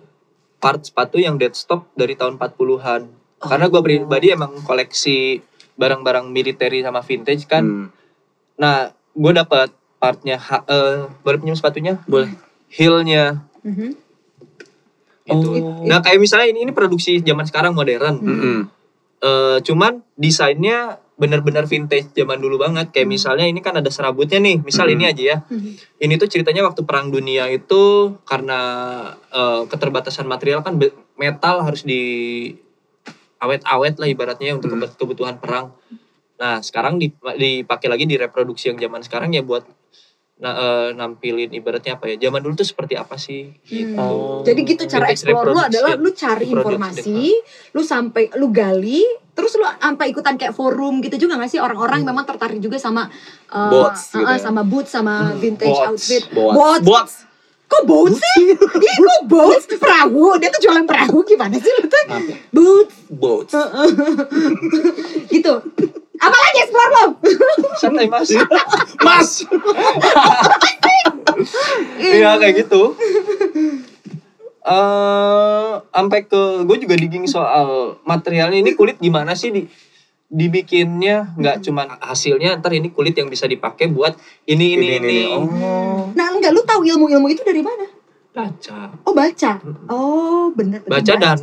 part 0.57 0.81
sepatu 0.81 1.19
yang 1.19 1.35
deadstock 1.35 1.91
dari 1.93 2.15
tahun 2.15 2.35
40-an 2.35 3.03
karena 3.39 3.67
gue 3.67 3.81
pribadi 3.81 4.31
emang 4.31 4.63
koleksi 4.63 5.43
barang-barang 5.75 6.27
militeri 6.27 6.81
sama 6.81 6.99
vintage 7.01 7.45
kan 7.45 7.63
Hmm. 7.63 7.87
nah 8.55 8.91
gue 9.13 9.33
dapat 9.33 9.71
partnya 9.99 10.37
ha- 10.37 10.63
eh, 10.65 11.11
boleh 11.21 11.37
pinjam 11.37 11.55
sepatunya 11.55 11.99
Boleh. 12.05 12.31
heelnya 12.69 13.43
Mhm. 13.61 13.91
gitu 15.27 15.49
Oh. 15.53 15.85
nah 15.85 16.01
kayak 16.01 16.19
misalnya 16.19 16.49
ini 16.49 16.63
ini 16.63 16.73
produksi 16.73 17.21
zaman 17.21 17.45
sekarang 17.45 17.75
modern 17.75 18.17
Mm-mm. 18.17 18.59
Eh, 19.19 19.59
cuman 19.61 19.99
desainnya 20.15 21.03
bener-bener 21.19 21.67
vintage 21.67 22.15
zaman 22.15 22.39
dulu 22.39 22.63
banget 22.63 22.95
kayak 22.95 23.05
Hmm. 23.05 23.15
misalnya 23.19 23.47
ini 23.51 23.59
kan 23.59 23.75
ada 23.75 23.91
serabutnya 23.91 24.39
nih 24.39 24.63
misal 24.63 24.87
Hmm. 24.87 24.95
ini 24.95 25.05
aja 25.05 25.23
ya 25.27 25.37
Mhm. 25.45 25.71
ini 25.99 26.15
tuh 26.15 26.31
ceritanya 26.31 26.63
waktu 26.63 26.87
perang 26.87 27.11
dunia 27.11 27.51
itu 27.51 28.15
karena 28.23 28.61
eh, 29.29 29.63
keterbatasan 29.67 30.25
material 30.25 30.63
kan 30.63 30.79
metal 31.15 31.61
harus 31.61 31.83
di 31.83 32.01
awet-awet 33.39 33.99
lah 33.99 34.07
ibaratnya 34.07 34.55
untuk 34.55 34.71
Hmm. 34.71 34.79
kebut- 34.81 34.97
kebutuhan 34.97 35.37
perang 35.37 35.75
nah 36.39 36.63
sekarang 36.63 37.03
dip- 37.03 37.19
dipakai 37.35 37.91
lagi 37.91 38.07
di 38.07 38.15
reproduksi 38.15 38.71
yang 38.71 38.79
zaman 38.79 39.03
sekarang 39.03 39.35
ya 39.35 39.43
buat 39.43 39.67
na- 40.39 40.55
eh, 40.55 40.89
nampilin 40.95 41.51
ibaratnya 41.51 41.99
apa 41.99 42.07
ya 42.07 42.17
zaman 42.17 42.39
dulu 42.39 42.55
tuh 42.55 42.63
seperti 42.65 42.95
apa 42.95 43.19
sih 43.19 43.59
gitu 43.65 43.99
Hmm. 43.99 44.47
Jadi 44.47 44.61
gitu 44.65 44.87
cara 44.87 45.11
explore 45.11 45.51
lu 45.51 45.59
adalah 45.59 45.99
lu 45.99 46.15
cari 46.15 46.47
informasi, 46.47 47.27
lu 47.75 47.83
sampai 47.83 48.31
lu 48.39 48.55
gali, 48.55 49.03
Terus 49.39 49.55
lu 49.55 49.63
sampai 49.63 50.11
ikutan 50.11 50.35
kayak 50.35 50.51
forum 50.51 50.99
gitu 50.99 51.15
juga 51.15 51.39
gak 51.39 51.47
sih 51.47 51.63
orang-orang 51.63 52.03
yang 52.03 52.11
memang 52.11 52.27
tertarik 52.27 52.59
juga 52.59 52.75
sama 52.75 53.07
uh, 53.55 53.71
Bots 53.71 54.11
gitu 54.11 54.27
uh, 54.27 54.35
uh, 54.35 54.35
ya. 54.35 54.43
sama 54.43 54.67
boots 54.67 54.91
sama 54.91 55.15
vintage 55.39 55.79
bots. 55.79 55.87
outfit. 55.95 56.23
Bots. 56.35 56.83
Bots. 56.83 57.15
Kok 57.69 57.83
boats 57.87 58.19
sih? 58.19 58.51
Ih, 58.51 58.97
kok 58.99 59.23
boats? 59.31 59.65
Perahu. 59.83 60.43
Dia 60.43 60.51
tuh 60.51 60.61
jualan 60.67 60.83
perahu 60.89 61.23
gimana 61.23 61.55
sih 61.55 61.71
lu 61.79 61.87
tuh? 61.87 62.03
Apa? 62.11 62.35
Boots. 62.51 62.95
Bots. 63.15 63.53
gitu. 65.39 65.55
Apa 66.19 66.35
lagi 66.35 66.59
explore 66.67 66.91
lo? 66.91 67.05
santai 67.81 68.11
mas 68.11 68.27
Mas. 69.07 69.47
Iya 72.03 72.35
kayak 72.43 72.67
gitu. 72.67 72.99
Eh, 74.61 75.73
sampai 75.89 76.21
ke 76.27 76.43
gue 76.67 76.77
juga 76.79 76.95
digging 76.95 77.25
soal 77.25 77.99
materialnya 78.03 78.59
ini 78.59 78.75
kulit 78.75 78.99
gimana 78.99 79.33
sih 79.33 79.49
di 79.49 79.63
dibikinnya 80.29 81.33
nggak 81.35 81.65
cuman 81.65 81.89
hasilnya 81.99 82.61
ntar 82.61 82.77
ini 82.77 82.93
kulit 82.93 83.17
yang 83.17 83.27
bisa 83.27 83.49
dipakai 83.49 83.89
buat 83.89 84.13
ini 84.45 84.77
ini 84.77 84.87
ini, 85.01 85.21
Oh. 85.33 86.13
Nah, 86.13 86.27
enggak 86.37 86.53
lu 86.53 86.61
tahu 86.63 86.85
ilmu-ilmu 86.85 87.27
itu 87.29 87.41
dari 87.41 87.65
mana? 87.65 87.89
baca 88.29 88.93
Oh, 89.03 89.17
baca. 89.17 89.57
Oh, 89.89 90.53
bener. 90.53 90.85
bener, 90.85 90.91
baca 90.93 91.13
dan 91.17 91.39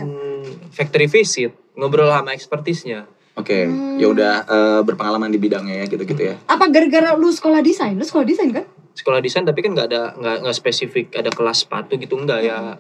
factory 0.70 1.10
visit 1.10 1.52
ngobrol 1.74 2.08
sama 2.08 2.32
ekspertisnya 2.32 3.10
Oke, 3.36 3.68
Hmm. 3.68 4.00
ya 4.00 4.08
udah 4.08 4.34
eh, 4.48 4.82
berpengalaman 4.86 5.28
di 5.28 5.36
bidangnya 5.36 5.84
ya 5.84 5.86
gitu-gitu 5.90 6.24
ya. 6.24 6.36
Apa 6.48 6.72
gara-gara 6.72 7.20
lu 7.20 7.28
sekolah 7.28 7.60
desain? 7.60 7.92
Lu 7.92 8.06
sekolah 8.06 8.24
desain 8.24 8.48
kan? 8.52 8.64
sekolah 8.96 9.20
desain 9.20 9.44
tapi 9.44 9.60
kan 9.60 9.76
nggak 9.76 9.92
ada 9.92 10.16
nggak 10.16 10.36
nggak 10.40 10.56
spesifik 10.56 11.12
ada 11.12 11.28
kelas 11.28 11.68
sepatu 11.68 12.00
gitu 12.00 12.16
enggak 12.16 12.48
ya 12.48 12.80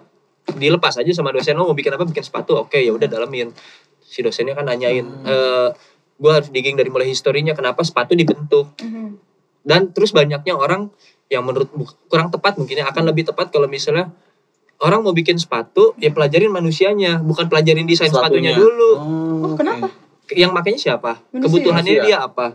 dilepas 0.53 0.93
aja 0.95 1.09
sama 1.09 1.33
dosen 1.33 1.57
lo 1.57 1.65
mau 1.65 1.73
bikin 1.73 1.93
apa? 1.93 2.05
Bikin 2.05 2.21
sepatu. 2.21 2.53
Oke 2.57 2.77
ya 2.79 2.93
udah 2.93 3.05
dalamin 3.05 3.49
si 3.99 4.21
dosennya 4.21 4.53
kan 4.53 4.65
nanyain 4.65 5.03
eh 5.25 5.69
gue 6.15 6.31
harus 6.31 6.47
digging 6.47 6.79
dari 6.79 6.87
mulai 6.87 7.09
historinya 7.09 7.51
kenapa 7.51 7.81
sepatu 7.81 8.13
dibentuk? 8.13 8.71
Dan 9.65 9.89
terus 9.91 10.13
banyaknya 10.13 10.53
orang 10.53 10.93
yang 11.25 11.41
menurut 11.41 11.67
kurang 12.05 12.29
tepat 12.29 12.55
mungkin 12.55 12.77
ya, 12.77 12.85
akan 12.85 13.01
lebih 13.09 13.25
tepat 13.25 13.49
kalau 13.49 13.65
misalnya 13.65 14.13
orang 14.77 15.01
mau 15.01 15.11
bikin 15.11 15.35
sepatu 15.35 15.97
ya 15.97 16.13
pelajarin 16.13 16.53
manusianya 16.53 17.17
bukan 17.19 17.49
pelajarin 17.49 17.83
desain 17.83 18.13
sepatunya. 18.13 18.53
dulu. 18.53 18.91
Oh, 18.95 19.43
Oh, 19.43 19.53
kenapa? 19.57 19.89
yang 20.31 20.53
makanya 20.53 20.77
siapa? 20.77 21.21
Manusia. 21.29 21.41
kebutuhannya 21.41 21.93
Manusia. 21.97 22.07
dia 22.07 22.17
apa? 22.21 22.47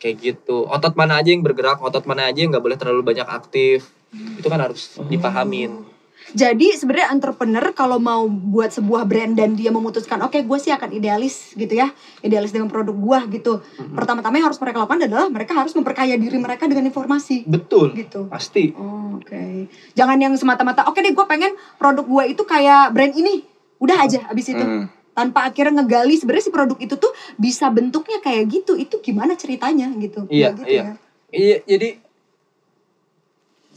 Kayak 0.00 0.16
gitu. 0.20 0.64
Otot 0.64 0.96
mana 0.96 1.20
aja 1.20 1.28
yang 1.28 1.44
bergerak 1.44 1.78
otot 1.80 2.04
mana 2.04 2.28
aja 2.28 2.40
yang 2.40 2.50
nggak 2.50 2.64
boleh 2.64 2.78
terlalu 2.80 3.02
banyak 3.04 3.28
aktif. 3.28 3.88
Itu 4.36 4.48
kan 4.48 4.60
harus 4.60 4.96
dipahamin 5.06 5.86
Jadi 6.30 6.78
sebenarnya 6.78 7.10
entrepreneur 7.10 7.64
kalau 7.74 7.98
mau 7.98 8.26
buat 8.26 8.70
sebuah 8.70 9.06
brand 9.06 9.34
dan 9.34 9.58
dia 9.58 9.74
memutuskan 9.74 10.22
oke 10.22 10.38
gue 10.38 10.58
sih 10.62 10.70
akan 10.70 10.94
idealis 10.94 11.54
gitu 11.58 11.74
ya. 11.74 11.90
Idealis 12.22 12.54
dengan 12.54 12.70
produk 12.70 12.94
gue 12.94 13.40
gitu. 13.40 13.52
Pertama-tama 13.94 14.38
yang 14.38 14.46
harus 14.46 14.60
mereka 14.62 14.86
lakukan 14.86 15.00
adalah 15.06 15.26
mereka 15.26 15.52
harus 15.58 15.72
memperkaya 15.74 16.14
diri 16.14 16.38
mereka 16.38 16.70
dengan 16.70 16.86
informasi. 16.86 17.46
Betul 17.46 17.94
gitu. 17.98 18.30
pasti. 18.30 18.70
Oh, 18.78 19.18
oke. 19.18 19.66
Jangan 19.98 20.18
yang 20.18 20.34
semata-mata 20.38 20.86
oke 20.86 20.98
deh 21.02 21.12
gue 21.12 21.26
pengen 21.26 21.52
produk 21.76 22.06
gue 22.06 22.24
itu 22.36 22.42
kayak 22.46 22.94
brand 22.94 23.14
ini. 23.14 23.42
Udah 23.82 24.06
aja 24.06 24.26
abis 24.30 24.54
itu. 24.54 24.64
Hmm. 24.64 24.86
tanpa 25.10 25.42
akhirnya 25.42 25.82
ngegali 25.82 26.16
sebenarnya 26.16 26.48
si 26.48 26.52
produk 26.54 26.78
itu 26.80 26.94
tuh 26.96 27.12
bisa 27.36 27.68
bentuknya 27.68 28.22
kayak 28.22 28.46
gitu. 28.46 28.78
Itu 28.78 29.02
gimana 29.02 29.34
ceritanya 29.34 29.90
gitu. 29.98 30.24
Iya, 30.30 30.54
gitu 30.54 30.62
iya. 30.64 30.82
ya? 30.82 30.94
Iya 31.30 31.56
jadi 31.66 31.88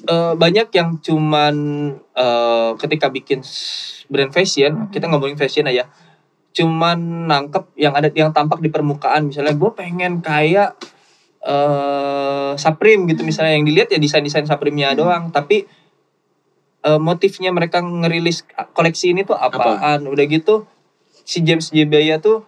eh, 0.07 0.33
banyak 0.35 0.67
yang 0.73 0.99
cuman 0.99 1.55
eh, 2.15 2.71
ketika 2.79 3.07
bikin 3.11 3.39
brand 4.11 4.31
fashion 4.31 4.91
kita 4.91 5.07
ngomongin 5.07 5.39
fashion 5.39 5.67
aja 5.67 5.87
cuman 6.53 7.27
nangkep 7.27 7.73
yang 7.75 7.97
ada 7.97 8.13
yang 8.13 8.29
tampak 8.29 8.61
di 8.61 8.69
permukaan. 8.69 9.27
Misalnya 9.27 9.57
gue 9.57 9.71
pengen 9.73 10.21
kayak 10.21 10.77
eh 11.43 12.53
Supreme 12.55 13.09
gitu 13.09 13.25
misalnya. 13.25 13.57
Yang 13.57 13.65
dilihat 13.73 13.89
ya 13.91 13.99
desain-desain 13.99 14.45
Supreme-nya 14.45 14.93
doang. 14.93 15.33
Tapi 15.33 15.65
eh, 16.85 16.99
motifnya 17.01 17.49
mereka 17.49 17.81
ngerilis 17.81 18.45
koleksi 18.77 19.11
ini 19.17 19.25
tuh 19.25 19.35
apaan? 19.35 20.05
Udah 20.05 20.25
gitu 20.29 20.69
si 21.25 21.41
James 21.41 21.73
J. 21.73 21.89
Baya 21.89 22.21
tuh 22.21 22.45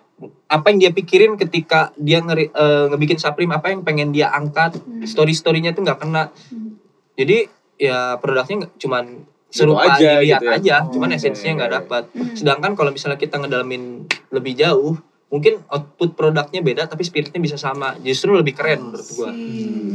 apa 0.47 0.71
yang 0.71 0.79
dia 0.79 0.91
pikirin 0.95 1.35
ketika 1.35 1.91
dia 1.99 2.23
ngeri, 2.23 2.47
eh, 2.53 2.85
ngebikin 2.93 3.19
Supreme 3.19 3.57
apa 3.57 3.73
yang 3.73 3.83
pengen 3.83 4.15
dia 4.15 4.31
angkat 4.31 4.79
story-storynya 5.03 5.75
tuh 5.75 5.83
nggak 5.83 5.99
kena. 5.99 6.31
Hmm. 6.53 6.77
Jadi 7.15 7.47
ya 7.75 8.15
produknya 8.17 8.55
nggak 8.61 8.73
cuman 8.77 9.05
Gitu 9.47 9.63
serupa 9.63 9.87
aja 9.89 10.19
dilihat 10.19 10.41
gitu 10.41 10.45
ya. 10.45 10.55
aja 10.57 10.75
Oh, 10.77 10.91
cuman 10.91 11.09
esensinya 11.11 11.53
nggak 11.57 11.73
dapat 11.73 12.03
Hmm. 12.11 12.35
sedangkan 12.35 12.75
kalau 12.75 12.91
misalnya 12.91 13.15
kita 13.15 13.39
ngedalamin 13.39 14.03
lebih 14.29 14.51
jauh 14.53 14.99
mungkin 15.25 15.63
output 15.65 16.11
produknya 16.13 16.59
beda 16.59 16.85
tapi 16.85 17.01
spiritnya 17.01 17.39
bisa 17.39 17.55
sama 17.55 17.95
justru 17.97 18.31
lebih 18.31 18.51
keren 18.51 18.83
menurut 18.83 19.07
gua 19.09 19.31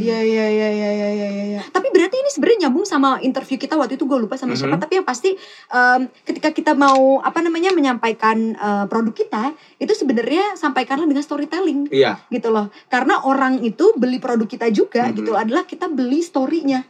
Iya 0.00 0.16
iya 0.18 0.46
iya 0.48 0.68
iya 0.70 0.90
iya 0.90 1.08
iya 1.12 1.28
iya. 1.46 1.60
Tapi 1.66 1.88
berarti 1.88 2.16
ini 2.16 2.30
sebenarnya 2.30 2.58
nyambung 2.62 2.84
sama 2.84 3.20
interview 3.20 3.56
kita 3.56 3.76
waktu 3.76 3.94
itu 3.94 4.04
gue 4.04 4.16
lupa 4.18 4.32
sama 4.34 4.52
siapa. 4.54 4.74
Mhm. 4.74 4.82
Tapi 4.82 4.92
yang 4.94 5.04
pasti 5.04 5.36
em, 5.68 6.00
ketika 6.24 6.50
kita 6.50 6.72
mau 6.72 7.20
apa 7.20 7.38
namanya 7.38 7.68
menyampaikan 7.70 8.36
eh, 8.54 8.84
produk 8.86 9.12
kita 9.12 9.44
itu 9.76 9.92
sebenarnya 9.92 10.56
sampaikanlah 10.56 11.04
dengan 11.04 11.20
storytelling 11.20 11.88
Iya. 11.90 12.16
gitu 12.28 12.48
loh. 12.48 12.72
Karena 12.86 13.20
orang 13.20 13.60
itu 13.60 13.92
beli 13.94 14.16
produk 14.18 14.46
kita 14.46 14.68
juga 14.70 15.04
Mhm. 15.06 15.14
gitu 15.14 15.32
adalah 15.34 15.62
kita 15.62 15.86
beli 15.86 16.20
storynya. 16.20 16.80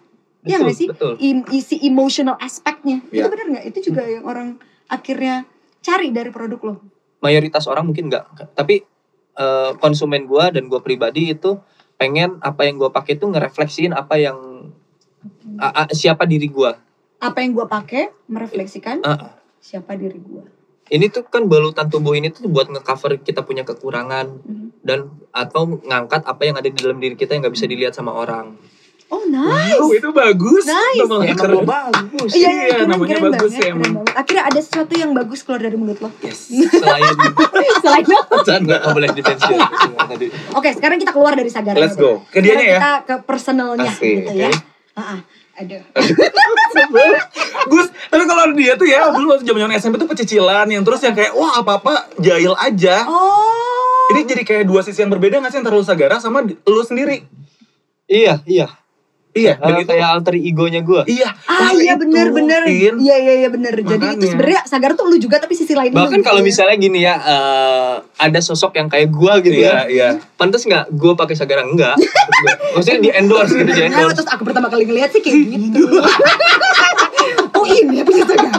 Iya 0.43 0.57
nggak 0.59 0.73
sih? 0.75 0.89
betul. 0.89 1.13
Im- 1.19 1.45
isi 1.51 1.77
emotional 1.81 2.37
aspeknya. 2.37 3.05
Iya. 3.09 3.25
Itu 3.25 3.29
benar 3.29 3.47
nggak? 3.51 3.65
Itu 3.67 3.79
juga 3.87 4.03
yang 4.03 4.25
orang 4.25 4.49
akhirnya 4.87 5.45
cari 5.81 6.11
dari 6.11 6.29
produk 6.29 6.61
lo. 6.63 6.75
mayoritas 7.19 7.65
orang 7.65 7.85
mungkin 7.85 8.09
nggak 8.09 8.55
tapi 8.55 8.81
eh, 9.35 9.71
konsumen 9.77 10.25
gua 10.25 10.49
dan 10.49 10.67
gua 10.67 10.81
pribadi 10.81 11.29
itu 11.31 11.61
pengen 11.95 12.41
apa 12.41 12.65
yang 12.65 12.77
gua 12.77 12.89
pakai 12.89 13.15
itu 13.15 13.25
ngerefleksiin 13.25 13.93
apa 13.93 14.17
yang 14.17 14.73
a- 15.57 15.85
a- 15.85 15.91
siapa 15.91 16.25
diri 16.25 16.49
gua 16.49 16.81
Apa 17.19 17.45
yang 17.45 17.53
gue 17.53 17.67
pakai 17.67 18.09
merefleksikan 18.27 19.05
Ah, 19.05 19.37
siapa 19.59 19.93
diri 19.93 20.17
gue. 20.17 20.41
ini 20.89 21.07
tuh 21.07 21.21
kan 21.23 21.45
balutan 21.45 21.87
tubuh 21.87 22.17
ini 22.17 22.33
tuh 22.33 22.49
buat 22.49 22.67
ngecover 22.67 23.21
kita 23.21 23.41
punya 23.41 23.61
kekurangan 23.63 24.41
Mhm. 24.41 24.81
dan 24.81 24.99
atau 25.31 25.77
ngangkat 25.79 26.25
apa 26.25 26.43
yang 26.43 26.57
ada 26.57 26.67
di 26.67 26.75
dalam 26.75 26.97
diri 26.97 27.13
kita 27.13 27.37
yang 27.37 27.45
nggak 27.45 27.53
bisa 27.53 27.69
dilihat 27.69 27.93
sama 27.93 28.11
orang 28.11 28.57
Oh 29.11 29.27
nice. 29.27 29.75
Wow, 29.75 29.91
itu 29.91 30.11
bagus. 30.15 30.65
Nice. 30.65 31.03
Nama 31.03 31.27
ya, 31.27 31.35
keren. 31.35 31.67
bagus 31.67 32.31
Iya, 32.31 32.47
Iya, 32.47 32.67
keren, 32.71 32.87
namanya 32.89 33.11
keren 33.11 33.23
bagus 33.27 33.51
banget, 33.51 33.59
ya, 33.61 33.75
emang. 33.75 33.93
banget. 33.99 34.15
Akhirnya 34.15 34.45
ada 34.47 34.61
sesuatu 34.63 34.93
yang 34.95 35.11
bagus 35.11 35.41
keluar 35.43 35.61
dari 35.61 35.75
mulut 35.75 35.99
lo. 35.99 36.11
Yes. 36.23 36.47
selain 36.47 37.03
Selain 37.83 38.05
itu. 38.07 38.37
Canda. 38.47 38.77
nggak 38.79 38.95
boleh 38.95 39.09
detensi 39.11 39.55
tadi 40.07 40.27
Oke, 40.55 40.69
sekarang 40.79 40.97
kita 40.97 41.11
keluar 41.11 41.35
dari 41.35 41.51
Sagara. 41.51 41.75
Let's 41.75 41.99
go. 41.99 42.23
Ke 42.31 42.39
dianya 42.39 42.63
ya. 42.63 42.79
Kita 42.79 42.93
ke 43.03 43.15
personalnya 43.27 43.91
Asik, 43.91 44.15
gitu 44.23 44.31
ya. 44.31 44.47
oke. 44.47 44.59
Heeh. 44.95 45.19
Aduh. 45.61 45.83
Gus, 47.71 47.87
tapi 48.09 48.25
kalau 48.25 48.55
dia 48.55 48.73
tuh 48.79 48.87
ya 48.87 49.11
dulu 49.11 49.35
waktu 49.35 49.45
zaman 49.45 49.75
SMP 49.75 49.99
tuh 49.99 50.07
pecicilan 50.07 50.71
yang 50.71 50.87
terus 50.87 51.03
yang 51.03 51.13
kayak 51.13 51.35
wah 51.35 51.59
apa-apa 51.59 52.15
jahil 52.17 52.55
aja. 52.57 53.05
Oh. 53.05 54.09
Ini 54.11 54.23
jadi 54.23 54.43
kayak 54.43 54.65
dua 54.65 54.81
sisi 54.81 55.03
yang 55.03 55.11
berbeda 55.11 55.39
nggak 55.39 55.51
sih 55.51 55.59
antara 55.61 55.75
lu 55.75 55.83
Sagara 55.83 56.17
sama 56.17 56.47
lu 56.47 56.83
sendiri? 56.83 57.27
iya 58.11 58.43
iya 58.43 58.67
Iya, 59.31 59.55
dan 59.57 59.73
Eh, 59.73 59.81
itu 59.81 59.89
kayak 59.89 60.09
alter 60.11 60.35
egonya 60.35 60.81
gua 60.81 61.07
iya. 61.07 61.31
Ah 61.45 61.65
nah 61.65 61.73
iya 61.73 61.95
itu, 61.95 62.03
bener 62.03 62.27
bener. 62.31 62.61
Tin. 62.63 62.95
Iya 62.99 63.17
iya 63.17 63.35
iya 63.37 63.49
bener. 63.49 63.73
Jadi 63.77 64.07
itu 64.13 64.25
sebenarnya 64.29 64.61
Sagar 64.65 64.91
tuh 64.93 65.07
lu 65.07 65.17
juga 65.17 65.39
tapi 65.39 65.55
sisi 65.55 65.71
lain 65.71 65.89
lu 65.89 65.97
bahkan 65.97 66.19
gitu 66.19 66.27
kalau 66.27 66.41
ya. 66.41 66.45
misalnya 66.45 66.77
gini 66.77 66.99
ya 67.01 67.15
eh, 67.15 67.95
ada 68.19 68.41
sosok 68.41 68.75
yang 68.75 68.87
kayak 68.87 69.07
gua 69.09 69.39
gitu 69.39 69.55
Iya, 69.57 69.87
ya 69.87 69.87
iya. 69.87 70.09
pantas 70.35 70.63
nggak 70.63 70.91
gua 70.93 71.15
pakai 71.15 71.33
sagara 71.33 71.63
enggak 71.63 71.95
maksudnya 72.75 72.99
di 73.01 73.11
endorse 73.13 73.55
gitu 73.55 73.65
di 73.65 73.81
Nah, 73.81 73.87
endorse 73.89 74.19
terus 74.19 74.29
aku 74.29 74.43
pertama 74.43 74.67
kali 74.67 74.83
ngeliat 74.85 75.11
sih 75.11 75.21
kayak 75.21 75.39
gitu. 75.39 75.83
oh 77.55 77.65
ini 77.65 77.95
ya 77.97 78.05
punya 78.05 78.25
Sagara. 78.25 78.59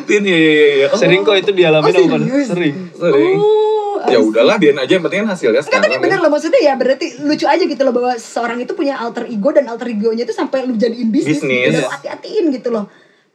Tin, 0.00 0.24
iya, 0.24 0.38
iya, 0.38 0.52
iya. 0.74 0.86
Oh, 0.88 0.96
sering 0.96 1.20
kok 1.20 1.36
itu 1.36 1.52
dialami 1.52 1.84
Oh, 1.84 1.92
sama 1.92 2.16
serius? 2.18 2.46
sering 2.48 2.74
Sering. 2.94 3.36
Oh. 3.36 3.67
Ya 4.08 4.18
udahlah, 4.18 4.56
biarin 4.56 4.76
aja 4.76 4.92
yang 4.92 5.02
penting 5.02 5.20
kan 5.20 5.30
hasilnya 5.30 5.58
Enggak 5.58 5.70
tapi 5.70 5.84
sekarang. 5.86 6.02
bener 6.02 6.18
ya. 6.18 6.22
loh 6.22 6.30
maksudnya 6.30 6.60
ya 6.60 6.74
berarti 6.74 7.06
lucu 7.20 7.44
aja 7.44 7.64
gitu 7.64 7.82
loh 7.82 7.92
bahwa 7.92 8.12
seseorang 8.14 8.58
itu 8.58 8.72
punya 8.72 8.94
alter 8.96 9.24
ego 9.26 9.50
dan 9.50 9.64
alter 9.66 9.88
egonya 9.88 10.22
itu 10.22 10.32
sampai 10.32 10.62
lu 10.62 10.74
jadiin 10.74 11.08
bisnis, 11.08 11.38
Bisnis. 11.38 11.70
gitu. 11.70 11.80
Lu 11.80 11.88
hati-hatiin 11.88 12.44
gitu 12.50 12.68
loh. 12.68 12.84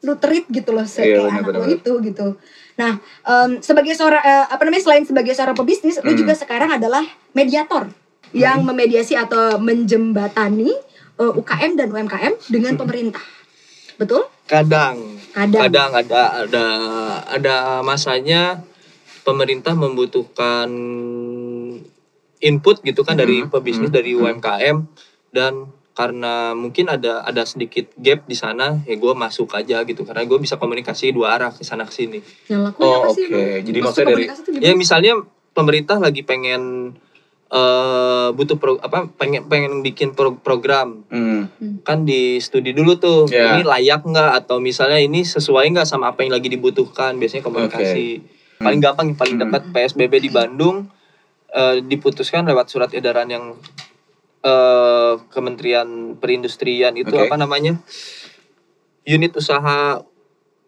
Lu 0.01 0.13
treat 0.15 0.45
gitu 0.47 0.69
loh 0.69 0.83
se- 0.83 1.01
Iya, 1.01 1.23
kayak 1.23 1.43
bener, 1.43 1.53
anak 1.53 1.61
lo 1.61 1.65
itu 1.71 1.93
gitu. 2.03 2.27
Nah, 2.73 2.91
em, 3.23 3.49
sebagai 3.59 3.93
seorang 3.93 4.19
eh, 4.19 4.45
apa 4.47 4.61
namanya 4.61 4.83
selain 4.83 5.03
sebagai 5.03 5.31
seorang 5.31 5.53
pebisnis, 5.53 5.97
lu 5.99 6.09
Hmm. 6.09 6.17
juga 6.17 6.33
sekarang 6.33 6.69
adalah 6.69 7.05
mediator 7.31 7.87
yang 8.31 8.61
memediasi 8.61 9.13
atau 9.13 9.55
menjembatani 9.57 10.73
eh, 11.13 11.31
UKM 11.31 11.71
dan 11.75 11.87
UMKM 11.87 12.33
dengan 12.47 12.73
pemerintah. 12.75 13.21
Betul? 13.95 14.25
kadang 14.43 14.97
Kadang. 15.31 15.61
kadang 15.63 15.91
ada 15.95 16.21
ada 16.43 16.65
ada 17.27 17.55
masanya 17.79 18.59
pemerintah 19.23 19.73
membutuhkan 19.73 20.69
input 22.39 22.77
gitu 22.81 23.01
kan 23.01 23.15
dari 23.15 23.41
Mhm, 23.41 23.49
pebisnis 23.49 23.87
mhm, 23.87 23.95
dari. 23.95 24.11
UMKM 24.13 24.77
dan 25.31 25.53
karena 25.93 26.51
mungkin 26.51 26.89
ada 26.89 27.21
ada 27.21 27.43
sedikit 27.43 27.93
gap 27.95 28.25
di 28.25 28.33
sana 28.33 28.81
ya 28.83 28.93
gue 28.93 29.13
masuk 29.13 29.53
aja 29.53 29.79
gitu. 29.81 30.03
Karena 30.03 30.23
gue 30.23 30.37
bisa 30.37 30.57
komunikasi 30.57 31.09
dua 31.09 31.37
arah 31.37 31.49
ke 31.49 31.61
sana 31.61 31.85
ke 31.85 31.93
sini. 31.93 32.19
Oh, 32.51 33.07
oke. 33.07 33.21
lu? 33.21 33.39
Jadi 33.61 33.79
Maksud 33.79 34.03
maksudnya 34.03 34.09
dari- 34.09 34.27
ya 34.59 34.73
misalnya 34.73 35.13
pemerintah 35.51 35.97
lagi 35.97 36.21
pengen 36.21 36.93
eh 37.47 38.29
butuh 38.31 38.57
pro, 38.57 38.81
apa 38.81 39.05
pengen 39.13 39.45
pengen 39.45 39.73
bikin 39.79 40.11
pro- 40.11 40.35
program. 40.35 41.05
Hmm. 41.07 41.45
kan 41.81 42.01
di 42.01 42.39
studi 42.39 42.71
dulu 42.71 42.97
tuh 42.97 43.29
Ya. 43.29 43.53
ini 43.53 43.61
layak 43.61 44.01
nggak? 44.01 44.31
Atau 44.35 44.57
misalnya 44.57 44.97
ini 44.97 45.21
sesuai 45.21 45.69
nggak 45.69 45.85
sama 45.85 46.09
apa 46.09 46.25
yang 46.25 46.33
lagi 46.33 46.49
dibutuhkan? 46.49 47.13
Biasanya 47.13 47.45
komunikasi 47.45 48.25
paling 48.63 48.81
gampang 48.81 49.05
yang 49.11 49.19
paling 49.19 49.35
Hmm. 49.37 49.43
dekat 49.47 49.63
PSBB 49.69 50.13
di 50.23 50.29
Bandung 50.31 50.87
eh, 51.53 51.77
diputuskan 51.83 52.47
lewat 52.47 52.65
surat 52.71 52.89
edaran 52.95 53.29
yang 53.29 53.45
eh, 54.43 55.13
Kementerian 55.29 56.17
Perindustrian 56.17 56.95
itu 56.97 57.13
Oke. 57.13 57.27
apa 57.27 57.35
namanya 57.37 57.77
unit 59.03 59.35
usaha 59.35 59.99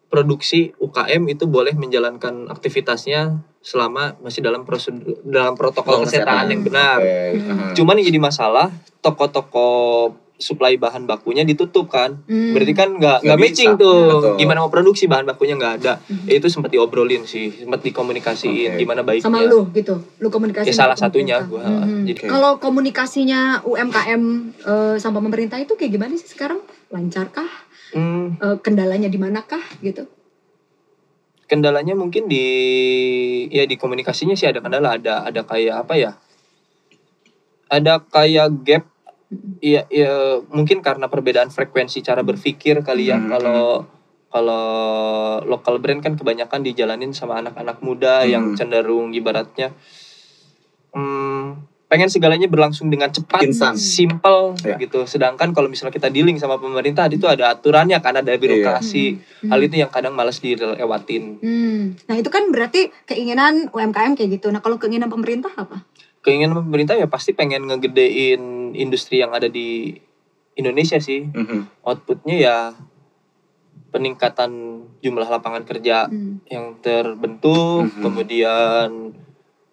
produksi 0.07 0.71
UKM 0.79 1.27
itu 1.27 1.43
boleh 1.49 1.75
menjalankan 1.75 2.47
aktivitasnya 2.47 3.41
selama 3.59 4.15
masih 4.21 4.45
dalam 4.45 4.63
prosedur 4.63 5.19
dalam 5.25 5.57
protokol 5.57 6.05
kesehatan 6.05 6.53
yang 6.53 6.61
benar. 6.61 7.01
Oke. 7.01 7.41
Hmm. 7.41 7.51
Aha. 7.51 7.65
Cuman 7.73 7.97
yang 7.99 8.07
jadi 8.13 8.19
masalah 8.21 8.69
toko-toko 9.01 9.67
suplai 10.35 10.75
bahan 10.75 11.03
bakunya 11.03 11.41
ditutup 11.41 11.87
kan. 11.87 12.19
Hmm. 12.25 12.51
Berarti 12.51 12.73
kan 12.73 12.89
nggak 12.93 13.23
Nggak 13.23 13.37
matching 13.37 13.71
bisa. 13.73 13.81
tuh. 13.81 13.99
Betul. 14.11 14.35
Gimana 14.37 14.57
mau 14.59 14.69
produksi 14.69 15.07
bahan 15.07 15.23
bakunya 15.23 15.55
nggak 15.55 15.73
ada. 15.79 15.93
Hmm. 16.01 16.27
Itu 16.27 16.47
sempat 16.47 16.69
diobrolin 16.69 17.23
sih, 17.23 17.55
sempat 17.55 17.79
dikomunikasiin 17.81 18.75
Oke. 18.75 18.79
gimana 18.79 19.01
baiknya. 19.01 19.25
sama 19.25 19.41
lu 19.41 19.71
gitu 19.71 19.95
lu 20.17 20.27
komunikasi 20.27 20.69
Ya, 20.69 20.75
salah 20.75 20.93
satunya 20.93 21.39
pemerintah. 21.39 21.71
gua. 21.71 21.87
Mhm. 21.87 22.03
Jadi- 22.05 22.27
kalau 22.27 22.51
komunikasinya 22.57 23.39
UMKM 23.63 24.23
eh, 24.61 24.95
sama 24.97 25.19
pemerintah 25.19 25.55
itu 25.55 25.73
kayak 25.73 25.91
gimana 25.91 26.13
sih 26.13 26.27
sekarang 26.27 26.59
lancarkah 26.87 27.47
Hmm, 27.89 28.35
Eh, 28.35 28.57
kendalanya 28.59 29.07
di 29.07 29.15
manakah 29.15 29.61
gitu 29.79 30.03
kendalanya 31.45 31.93
mungkin 31.93 32.25
di 32.25 32.41
ya 33.47 33.63
di 33.63 33.77
komunikasinya 33.77 34.33
sih 34.33 34.45
ada 34.45 34.59
kendala, 34.59 34.97
ada 34.97 35.23
ada 35.23 35.45
kayak 35.45 35.85
apa 35.85 35.93
ya? 35.93 36.11
Ada 37.65 38.01
kayak 38.03 38.49
gap 38.61 38.83
Iya, 39.57 39.89
ya, 39.89 40.13
mungkin 40.47 40.79
karena 40.79 41.09
perbedaan 41.09 41.49
frekuensi 41.49 41.99
cara 41.99 42.21
berpikir 42.21 42.81
kali 42.81 43.09
ya. 43.09 43.17
Hmm. 43.17 43.29
Kalau 43.29 43.61
kalau 44.29 44.67
lokal 45.43 45.79
brand 45.79 46.03
kan 46.03 46.13
kebanyakan 46.13 46.59
dijalanin 46.61 47.09
sama 47.09 47.39
anak-anak 47.39 47.79
muda 47.79 48.21
Hmm. 48.21 48.29
yang 48.29 48.45
cenderung 48.53 49.15
ibaratnya 49.15 49.71
hmm, 50.91 51.63
pengen 51.85 52.09
segalanya 52.09 52.47
berlangsung 52.47 52.87
dengan 52.87 53.07
cepat, 53.09 53.45
Instan. 53.45 53.77
simple 53.77 54.57
Ya. 54.61 54.75
gitu. 54.75 55.05
Sedangkan 55.05 55.51
kalau 55.51 55.67
misalnya 55.67 55.93
kita 55.93 56.09
dealing 56.09 56.35
sama 56.35 56.57
pemerintah 56.57 57.07
itu 57.07 57.23
ada 57.25 57.51
aturannya 57.51 57.95
kan 57.99 58.15
ada 58.15 58.31
birokrasi. 58.33 59.15
Hmm. 59.41 59.49
Hal 59.51 59.59
itu 59.61 59.75
yang 59.77 59.89
kadang 59.89 60.11
malas 60.11 60.39
dilewatin. 60.39 61.39
Hmm. 61.39 61.81
Nah 62.05 62.15
itu 62.15 62.27
kan 62.27 62.49
berarti 62.49 62.91
keinginan 63.05 63.69
UMKM 63.69 64.15
kayak 64.15 64.35
gitu. 64.35 64.49
Nah 64.49 64.59
kalau 64.59 64.75
keinginan 64.75 65.07
pemerintah 65.07 65.51
apa? 65.53 65.85
Keinginan 66.19 66.57
pemerintah 66.57 66.97
ya 66.97 67.05
pasti 67.05 67.31
pengen 67.31 67.69
ngegedein 67.69 68.64
industri 68.77 69.19
yang 69.19 69.31
ada 69.31 69.47
di 69.47 69.95
Indonesia 70.55 70.97
sih. 70.97 71.27
Mhm. 71.27 71.83
outputnya 71.83 72.35
ya 72.35 72.57
peningkatan 73.91 74.51
jumlah 74.99 75.23
lapangan 75.25 75.63
kerja 75.63 76.07
Hmm. 76.07 76.43
yang 76.47 76.75
terbentuk, 76.79 77.87
Mhm. 77.87 78.01
kemudian 78.01 78.89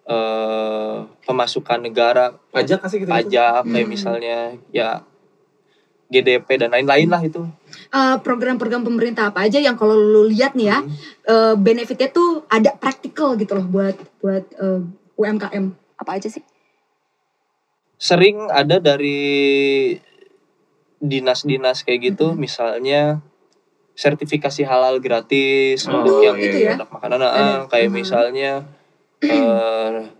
eh, 0.03 0.97
pemasukan 1.23 1.79
negara, 1.79 2.35
Pajak 2.51 2.83
kasih 2.83 3.03
gitu. 3.03 3.07
pajak 3.07 3.63
kayak 3.63 3.87
Hmm. 3.87 3.87
misalnya 3.87 4.37
ya 4.67 4.99
GDP 6.11 6.59
dan 6.59 6.75
lain-lain 6.75 7.07
lah 7.07 7.23
itu. 7.23 7.39
Eh, 7.87 8.15
program-program 8.19 8.83
pemerintah 8.83 9.31
apa 9.31 9.47
aja 9.47 9.57
yang 9.57 9.73
kalau 9.73 9.95
lu 9.95 10.27
lihat 10.27 10.53
nih 10.53 10.67
ya 10.67 10.83
Hmm. 10.83 10.91
eh, 11.23 11.55
benefitnya 11.55 12.11
tuh 12.11 12.43
ada 12.51 12.75
praktikal 12.75 13.39
gitu 13.39 13.55
loh 13.55 13.63
buat 13.63 13.95
buat 14.19 14.43
eh, 14.53 14.83
UMKM 15.15 15.71
apa 15.95 16.11
aja 16.19 16.27
sih? 16.27 16.43
Sering 17.97 18.49
ada 18.49 18.77
dari 18.77 19.95
dinas-dinas 20.99 21.83
kayak 21.83 22.13
gitu, 22.13 22.31
misalnya 22.33 23.19
sertifikasi 23.93 24.65
halal 24.65 24.97
gratis 24.97 25.85
Oh, 25.85 25.93
untuk 25.93 26.17
yang 26.19 26.37
iya, 26.37 26.45
itu 26.49 26.57
ya? 26.59 26.69
produk 26.73 26.89
makanan, 26.91 27.19
ah, 27.21 27.29
Ada. 27.29 27.69
kayak 27.69 27.89
Mhm. 27.89 27.95
misalnya 27.95 28.51
eh, 29.21 30.11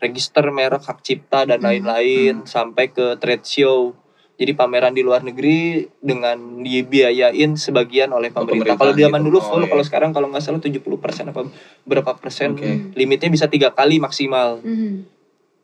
register 0.00 0.42
merek 0.50 0.82
hak 0.82 0.98
cipta 1.00 1.44
dan 1.44 1.60
Mhm. 1.60 1.66
lain-lain 1.68 2.34
sampai 2.42 2.90
ke 2.90 3.14
trade 3.16 3.44
show. 3.44 3.94
Jadi 4.34 4.56
pameran 4.56 4.90
di 4.90 5.04
luar 5.04 5.20
negeri 5.20 5.84
dengan 6.00 6.34
dibiayain 6.58 7.54
sebagian 7.54 8.08
oleh 8.08 8.32
pemerintah. 8.32 8.72
pemerintah 8.72 8.80
Kalau 8.80 8.94
zaman 8.96 9.20
gitu. 9.20 9.26
dulu 9.28 9.38
Oh, 9.38 9.46
full, 9.46 9.62
iya. 9.62 9.68
kalau 9.68 9.84
sekarang 9.84 10.10
kalau 10.10 10.26
nggak 10.26 10.40
salah 10.40 10.58
70% 10.58 11.28
apa 11.28 11.44
berapa 11.84 12.16
persen 12.16 12.56
Oke. 12.56 12.96
limitnya 12.96 13.28
bisa 13.28 13.46
tiga 13.46 13.70
kali 13.70 14.00
maksimal 14.00 14.58
Hmm. 14.58 15.04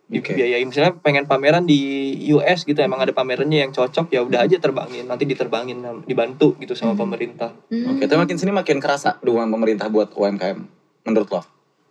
Oke. 0.06 0.32
dibiayain. 0.32 0.62
Misalnya 0.62 0.94
pengen 0.96 1.26
pameran 1.26 1.66
di 1.66 1.82
US 2.30 2.62
gitu, 2.62 2.78
emang 2.78 2.98
ada 2.98 3.10
pamerannya 3.10 3.58
yang 3.60 3.72
cocok 3.72 4.06
ya 4.08 4.22
udah 4.22 4.46
aja 4.46 4.54
terbangin, 4.56 5.02
nanti 5.02 5.24
diterbangin 5.24 5.82
dibantu 6.02 6.54
gitu 6.56 6.72
sama 6.72 6.94
Mhm. 6.94 7.00
pemerintah. 7.00 7.50
Hmm. 7.66 7.90
Oke, 7.92 8.06
tapi 8.06 8.14
makin 8.16 8.36
sini 8.36 8.52
makin 8.52 8.78
kerasa 8.78 9.18
dukungan 9.18 9.50
pemerintah 9.50 9.86
buat 9.88 10.14
UMKM 10.14 10.58
menurut 11.04 11.28
lo. 11.28 11.42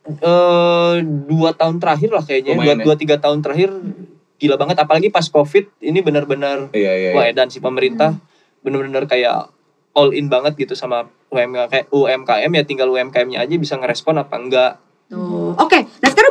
eh 0.05 0.95
dua 1.25 1.49
tahun 1.51 1.81
terakhir 1.81 2.13
lah 2.13 2.21
kayaknya 2.21 2.53
dua, 2.53 2.65
ya? 2.71 2.75
dua 2.77 2.93
tiga 2.93 3.17
tahun 3.17 3.41
terakhir 3.41 3.73
gila 4.37 4.53
banget 4.53 4.77
apalagi 4.77 5.09
pas 5.09 5.25
covid 5.25 5.65
ini 5.81 5.97
benar-benar 5.99 6.69
Iya, 6.71 6.93
iya, 6.93 7.09
wah 7.09 7.25
iya. 7.25 7.33
edan 7.33 7.49
si 7.49 7.57
pemerintah 7.57 8.13
benar-benar 8.61 9.09
kayak 9.09 9.49
all 9.93 10.13
in 10.13 10.29
banget 10.29 10.53
gitu 10.57 10.77
sama 10.77 11.09
UMKM 11.27 11.89
UMKM 11.89 12.51
ya 12.51 12.63
tinggal 12.63 12.85
UMKM-nya 12.87 13.41
aja 13.41 13.55
bisa 13.57 13.75
ngerespon 13.75 14.19
apa 14.19 14.35
enggak 14.37 14.71
Tuh. 15.05 15.57
Oke, 15.57 15.84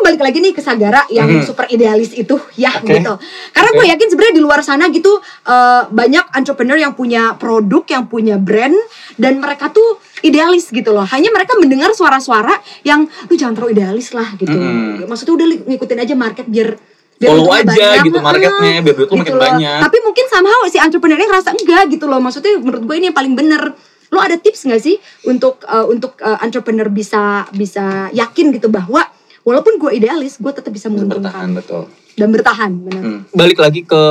balik 0.05 0.21
lagi 0.21 0.39
nih 0.39 0.53
ke 0.53 0.61
Sagara 0.61 1.09
yang 1.09 1.27
Mhm. 1.27 1.43
super 1.43 1.65
idealis 1.67 2.13
itu 2.13 2.37
ya 2.61 2.69
Oke. 2.71 2.93
gitu. 2.95 3.17
Karena 3.51 3.71
gue 3.73 3.87
yakin 3.89 4.07
sebenarnya 4.07 4.35
di 4.35 4.43
luar 4.43 4.61
sana 4.61 4.87
gitu 4.89 5.17
eh, 5.43 5.83
banyak 5.89 6.25
entrepreneur 6.31 6.77
yang 6.79 6.93
punya 6.93 7.33
produk, 7.35 7.83
yang 7.89 8.05
punya 8.05 8.37
brand 8.37 8.77
dan 9.15 9.39
mereka 9.39 9.69
tuh 9.69 9.97
idealis 10.21 10.69
gitu 10.69 10.91
loh. 10.91 11.05
Hanya 11.05 11.29
mereka 11.31 11.57
mendengar 11.57 11.91
suara-suara 11.91 12.53
yang 12.83 13.09
lu 13.25 13.35
jangan 13.35 13.55
terlalu 13.55 13.73
idealis 13.75 14.13
lah 14.13 14.29
gitu. 14.35 14.53
Mhm. 14.53 15.05
Maksudnya 15.05 15.35
udah 15.35 15.47
ngikutin 15.67 15.99
aja 15.99 16.15
market 16.15 16.47
biar 16.47 16.77
biar 17.15 17.31
Follow 17.31 17.47
aja 17.49 17.63
banyak. 17.65 18.03
gitu 18.05 18.19
marketnya, 18.19 18.51
Heeh, 18.75 18.83
biar 18.83 18.95
duit 18.97 19.09
lu 19.09 19.17
makin 19.17 19.33
loh. 19.33 19.43
banyak. 19.47 19.79
Tapi 19.81 19.99
mungkin 20.03 20.25
somehow 20.27 20.61
si 20.67 20.77
entrepreneurnya 20.77 21.29
ngerasa 21.31 21.51
enggak 21.55 21.85
gitu 21.89 22.05
loh. 22.05 22.19
Maksudnya 22.19 22.59
menurut 22.59 22.83
gue 22.83 22.97
ini 22.99 23.07
yang 23.09 23.17
paling 23.17 23.33
bener. 23.33 23.71
Lo 24.11 24.19
ada 24.19 24.35
tips 24.35 24.67
nggak 24.67 24.79
sih 24.79 24.99
untuk 25.25 25.63
eh, 25.63 25.87
untuk 25.87 26.19
eh, 26.19 26.39
entrepreneur 26.41 26.87
bisa 26.87 27.47
bisa 27.51 28.11
yakin 28.11 28.51
gitu 28.51 28.67
bahwa 28.67 29.07
walaupun 29.45 29.77
gue 29.77 29.93
idealis, 29.95 30.37
gue 30.37 30.51
tetap 30.51 30.69
bisa 30.69 30.89
Bertahan 30.89 31.05
menguntungkan 31.07 31.49
betul. 31.55 31.83
dan 32.15 32.29
bertahan, 32.29 32.71
benar. 32.81 33.03
Hmm. 33.03 33.21
balik 33.31 33.59
lagi 33.59 33.83
ke 33.83 34.03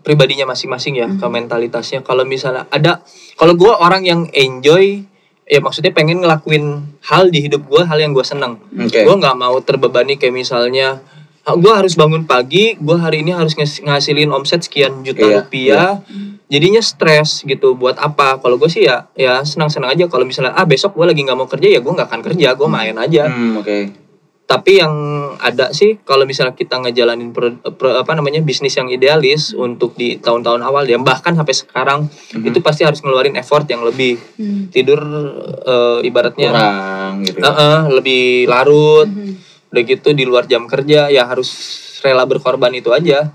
pribadinya 0.00 0.46
masing-masing 0.46 0.94
ya 0.96 1.08
ke 1.08 1.26
mentalitasnya 1.26 2.00
kalau 2.00 2.22
misalnya 2.22 2.66
ada 2.68 3.00
kalau 3.34 3.54
gue 3.54 3.70
orang 3.70 4.02
yang 4.02 4.26
enjoy 4.30 5.06
ya 5.44 5.58
maksudnya 5.58 5.90
pengen 5.90 6.20
ngelakuin 6.20 6.78
hal 7.02 7.26
di 7.26 7.42
hidup 7.42 7.64
gue 7.64 7.82
hal 7.82 7.98
yang 7.98 8.10
gue 8.10 8.22
senang 8.22 8.58
Oke. 8.72 9.00
gue 9.00 9.14
nggak 9.16 9.36
mau 9.36 9.54
terbebani 9.58 10.14
kayak 10.14 10.30
misalnya 10.32 10.98
gue 11.42 11.72
harus 11.72 11.94
bangun 11.94 12.22
pagi 12.24 12.74
gue 12.76 12.96
hari 12.96 13.22
ini 13.22 13.30
harus 13.30 13.54
ngas- 13.54 13.78
ngasilin 13.80 14.30
omset 14.30 14.60
sekian 14.60 15.00
juta 15.00 15.18
Iya, 15.20 15.34
rupiah 15.36 15.90
jadinya 16.46 16.78
stres 16.80 17.42
gitu 17.42 17.74
buat 17.74 17.94
apa 17.96 18.38
kalau 18.38 18.54
gue 18.56 18.66
sih 18.66 18.82
ya 18.84 19.06
ya 19.12 19.42
senang-senang 19.42 19.90
aja 19.90 20.06
kalau 20.06 20.22
misalnya 20.22 20.50
ah 20.52 20.62
besok 20.62 20.94
gue 20.94 21.06
lagi 21.06 21.20
nggak 21.20 21.34
mau 21.36 21.46
kerja 21.46 21.68
ya 21.68 21.78
gue 21.78 21.92
nggak 21.92 22.06
akan 22.06 22.22
kerja 22.24 22.48
gue 22.52 22.68
main 22.68 22.94
aja 22.96 23.26
Hmm, 23.26 23.54
oke. 23.56 23.78
Tapi 24.50 24.82
yang 24.82 24.90
ada 25.38 25.70
sih 25.70 26.02
kalau 26.02 26.26
misalnya 26.26 26.52
kita 26.52 26.74
ngejalanin 26.76 27.30
pro- 27.30 27.54
pro- 27.70 27.94
apa 27.94 28.18
namanya 28.18 28.42
bisnis 28.42 28.74
yang 28.74 28.90
idealis 28.90 29.54
untuk 29.54 29.94
di 29.94 30.18
tahun-tahun 30.18 30.58
awal 30.58 30.82
ya 30.84 30.98
bahkan 30.98 31.38
sampai 31.38 31.54
sekarang 31.54 32.10
Mhm. 32.34 32.50
itu 32.50 32.58
pasti 32.58 32.82
harus 32.82 32.98
ngeluarin 32.98 33.38
effort 33.38 33.62
yang 33.64 33.86
lebih 33.86 34.18
Hmm. 34.34 34.66
tidur 34.68 34.98
eh, 35.62 35.98
ibaratnya 36.02 36.50
Kurang 36.50 37.14
gitu. 37.22 37.38
eh, 37.38 37.46
eh, 37.46 37.80
lebih 37.92 38.22
larut 38.44 39.06
Mhm. 39.06 39.32
udah 39.70 39.82
gitu 39.86 40.08
di 40.10 40.24
luar 40.26 40.50
jam 40.50 40.66
kerja 40.66 41.06
ya 41.06 41.30
harus 41.30 41.46
rela 42.02 42.26
berkorban 42.26 42.74
itu 42.74 42.90
aja 42.90 43.30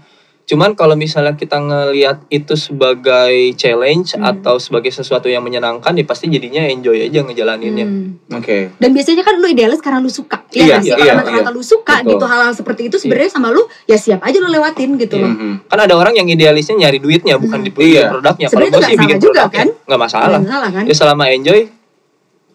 cuman 0.46 0.72
kalau 0.72 0.94
misalnya 0.94 1.34
kita 1.34 1.58
ngelihat 1.58 2.22
itu 2.30 2.54
sebagai 2.54 3.34
challenge 3.54 4.14
Hmm. 4.14 4.24
atau 4.24 4.56
sebagai 4.56 4.90
sesuatu 4.90 5.26
yang 5.26 5.42
menyenangkan 5.42 5.92
ya 5.92 6.04
pasti 6.04 6.26
jadinya 6.28 6.62
enjoy 6.64 7.02
aja 7.02 7.20
ngejalaninnya 7.20 7.82
Hmm. 7.84 8.22
Oke. 8.32 8.70
Dan 8.76 8.90
biasanya 8.92 9.22
kan 9.22 9.36
lu 9.36 9.48
idealis 9.48 9.80
karena 9.80 9.98
lu 9.98 10.08
suka. 10.08 10.46
Iya, 10.52 10.78
nggak 10.78 10.82
sih? 10.82 10.92
iya, 10.92 10.98
iya, 11.04 11.14
ternyata 11.20 11.50
iya. 11.50 11.52
lu 11.52 11.62
suka 11.62 11.96
Betul. 12.00 12.10
gitu 12.12 12.26
hal-hal 12.26 12.54
seperti 12.54 12.82
itu 12.86 12.98
sebenarnya 12.98 13.32
sama 13.32 13.50
lu 13.50 13.62
ya 13.84 13.98
siap 13.98 14.22
aja 14.22 14.38
lu 14.38 14.48
lewatin 14.48 14.90
gitu 14.96 15.18
loh. 15.18 15.28
Mhm. 15.28 15.66
kan 15.66 15.80
ada 15.80 15.94
orang 15.94 16.14
yang 16.14 16.28
idealisnya 16.28 16.78
nyari 16.80 16.98
duitnya 16.98 17.36
bukan 17.36 17.60
di 17.60 17.72
Iya. 17.76 18.10
produknya 18.12 18.46
kalau 18.46 18.62
Sebenarnya 18.62 18.70
gue 18.70 18.78
itu 18.78 18.86
sih 18.86 18.86
nggak 18.88 19.02
bikin 19.02 19.10
salah 19.12 19.26
juga, 19.26 19.42
produknya 19.42 19.58
kan? 19.58 19.68
nggak 19.84 20.00
masalah 20.00 20.38
Nggak 20.38 20.52
salah 20.52 20.70
kan? 20.72 20.84
ya 20.86 20.94
selama 20.96 21.24
enjoy 21.28 21.60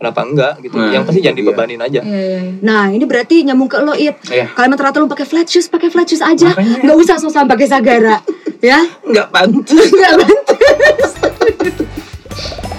kenapa 0.01 0.21
enggak 0.25 0.55
gitu. 0.65 0.81
Nah, 0.81 0.89
yang 0.89 1.05
pasti 1.05 1.21
jangan 1.21 1.37
iya. 1.37 1.45
dibebanin 1.45 1.81
aja. 1.85 2.01
Iya, 2.01 2.21
iya, 2.25 2.39
iya. 2.41 2.53
Nah 2.65 2.89
ini 2.89 3.05
berarti 3.05 3.45
nyambung 3.45 3.69
ke 3.69 3.77
lo 3.85 3.93
it 3.93 4.17
kalau 4.57 4.65
emang 4.65 4.81
teratur, 4.81 5.05
pakai 5.05 5.29
flat 5.29 5.45
shoes 5.45 5.69
pakai 5.69 5.93
flat 5.93 6.09
shoes 6.09 6.25
aja. 6.25 6.57
Makanya. 6.57 6.89
nggak 6.89 6.97
usah 6.97 7.17
sosan 7.21 7.45
pakai 7.45 7.69
sagara 7.69 8.17
ya? 8.65 8.81
Nggak 9.05 9.29
pantas. 9.29 9.77
Nggak 10.01 10.15
pantas. 10.25 11.13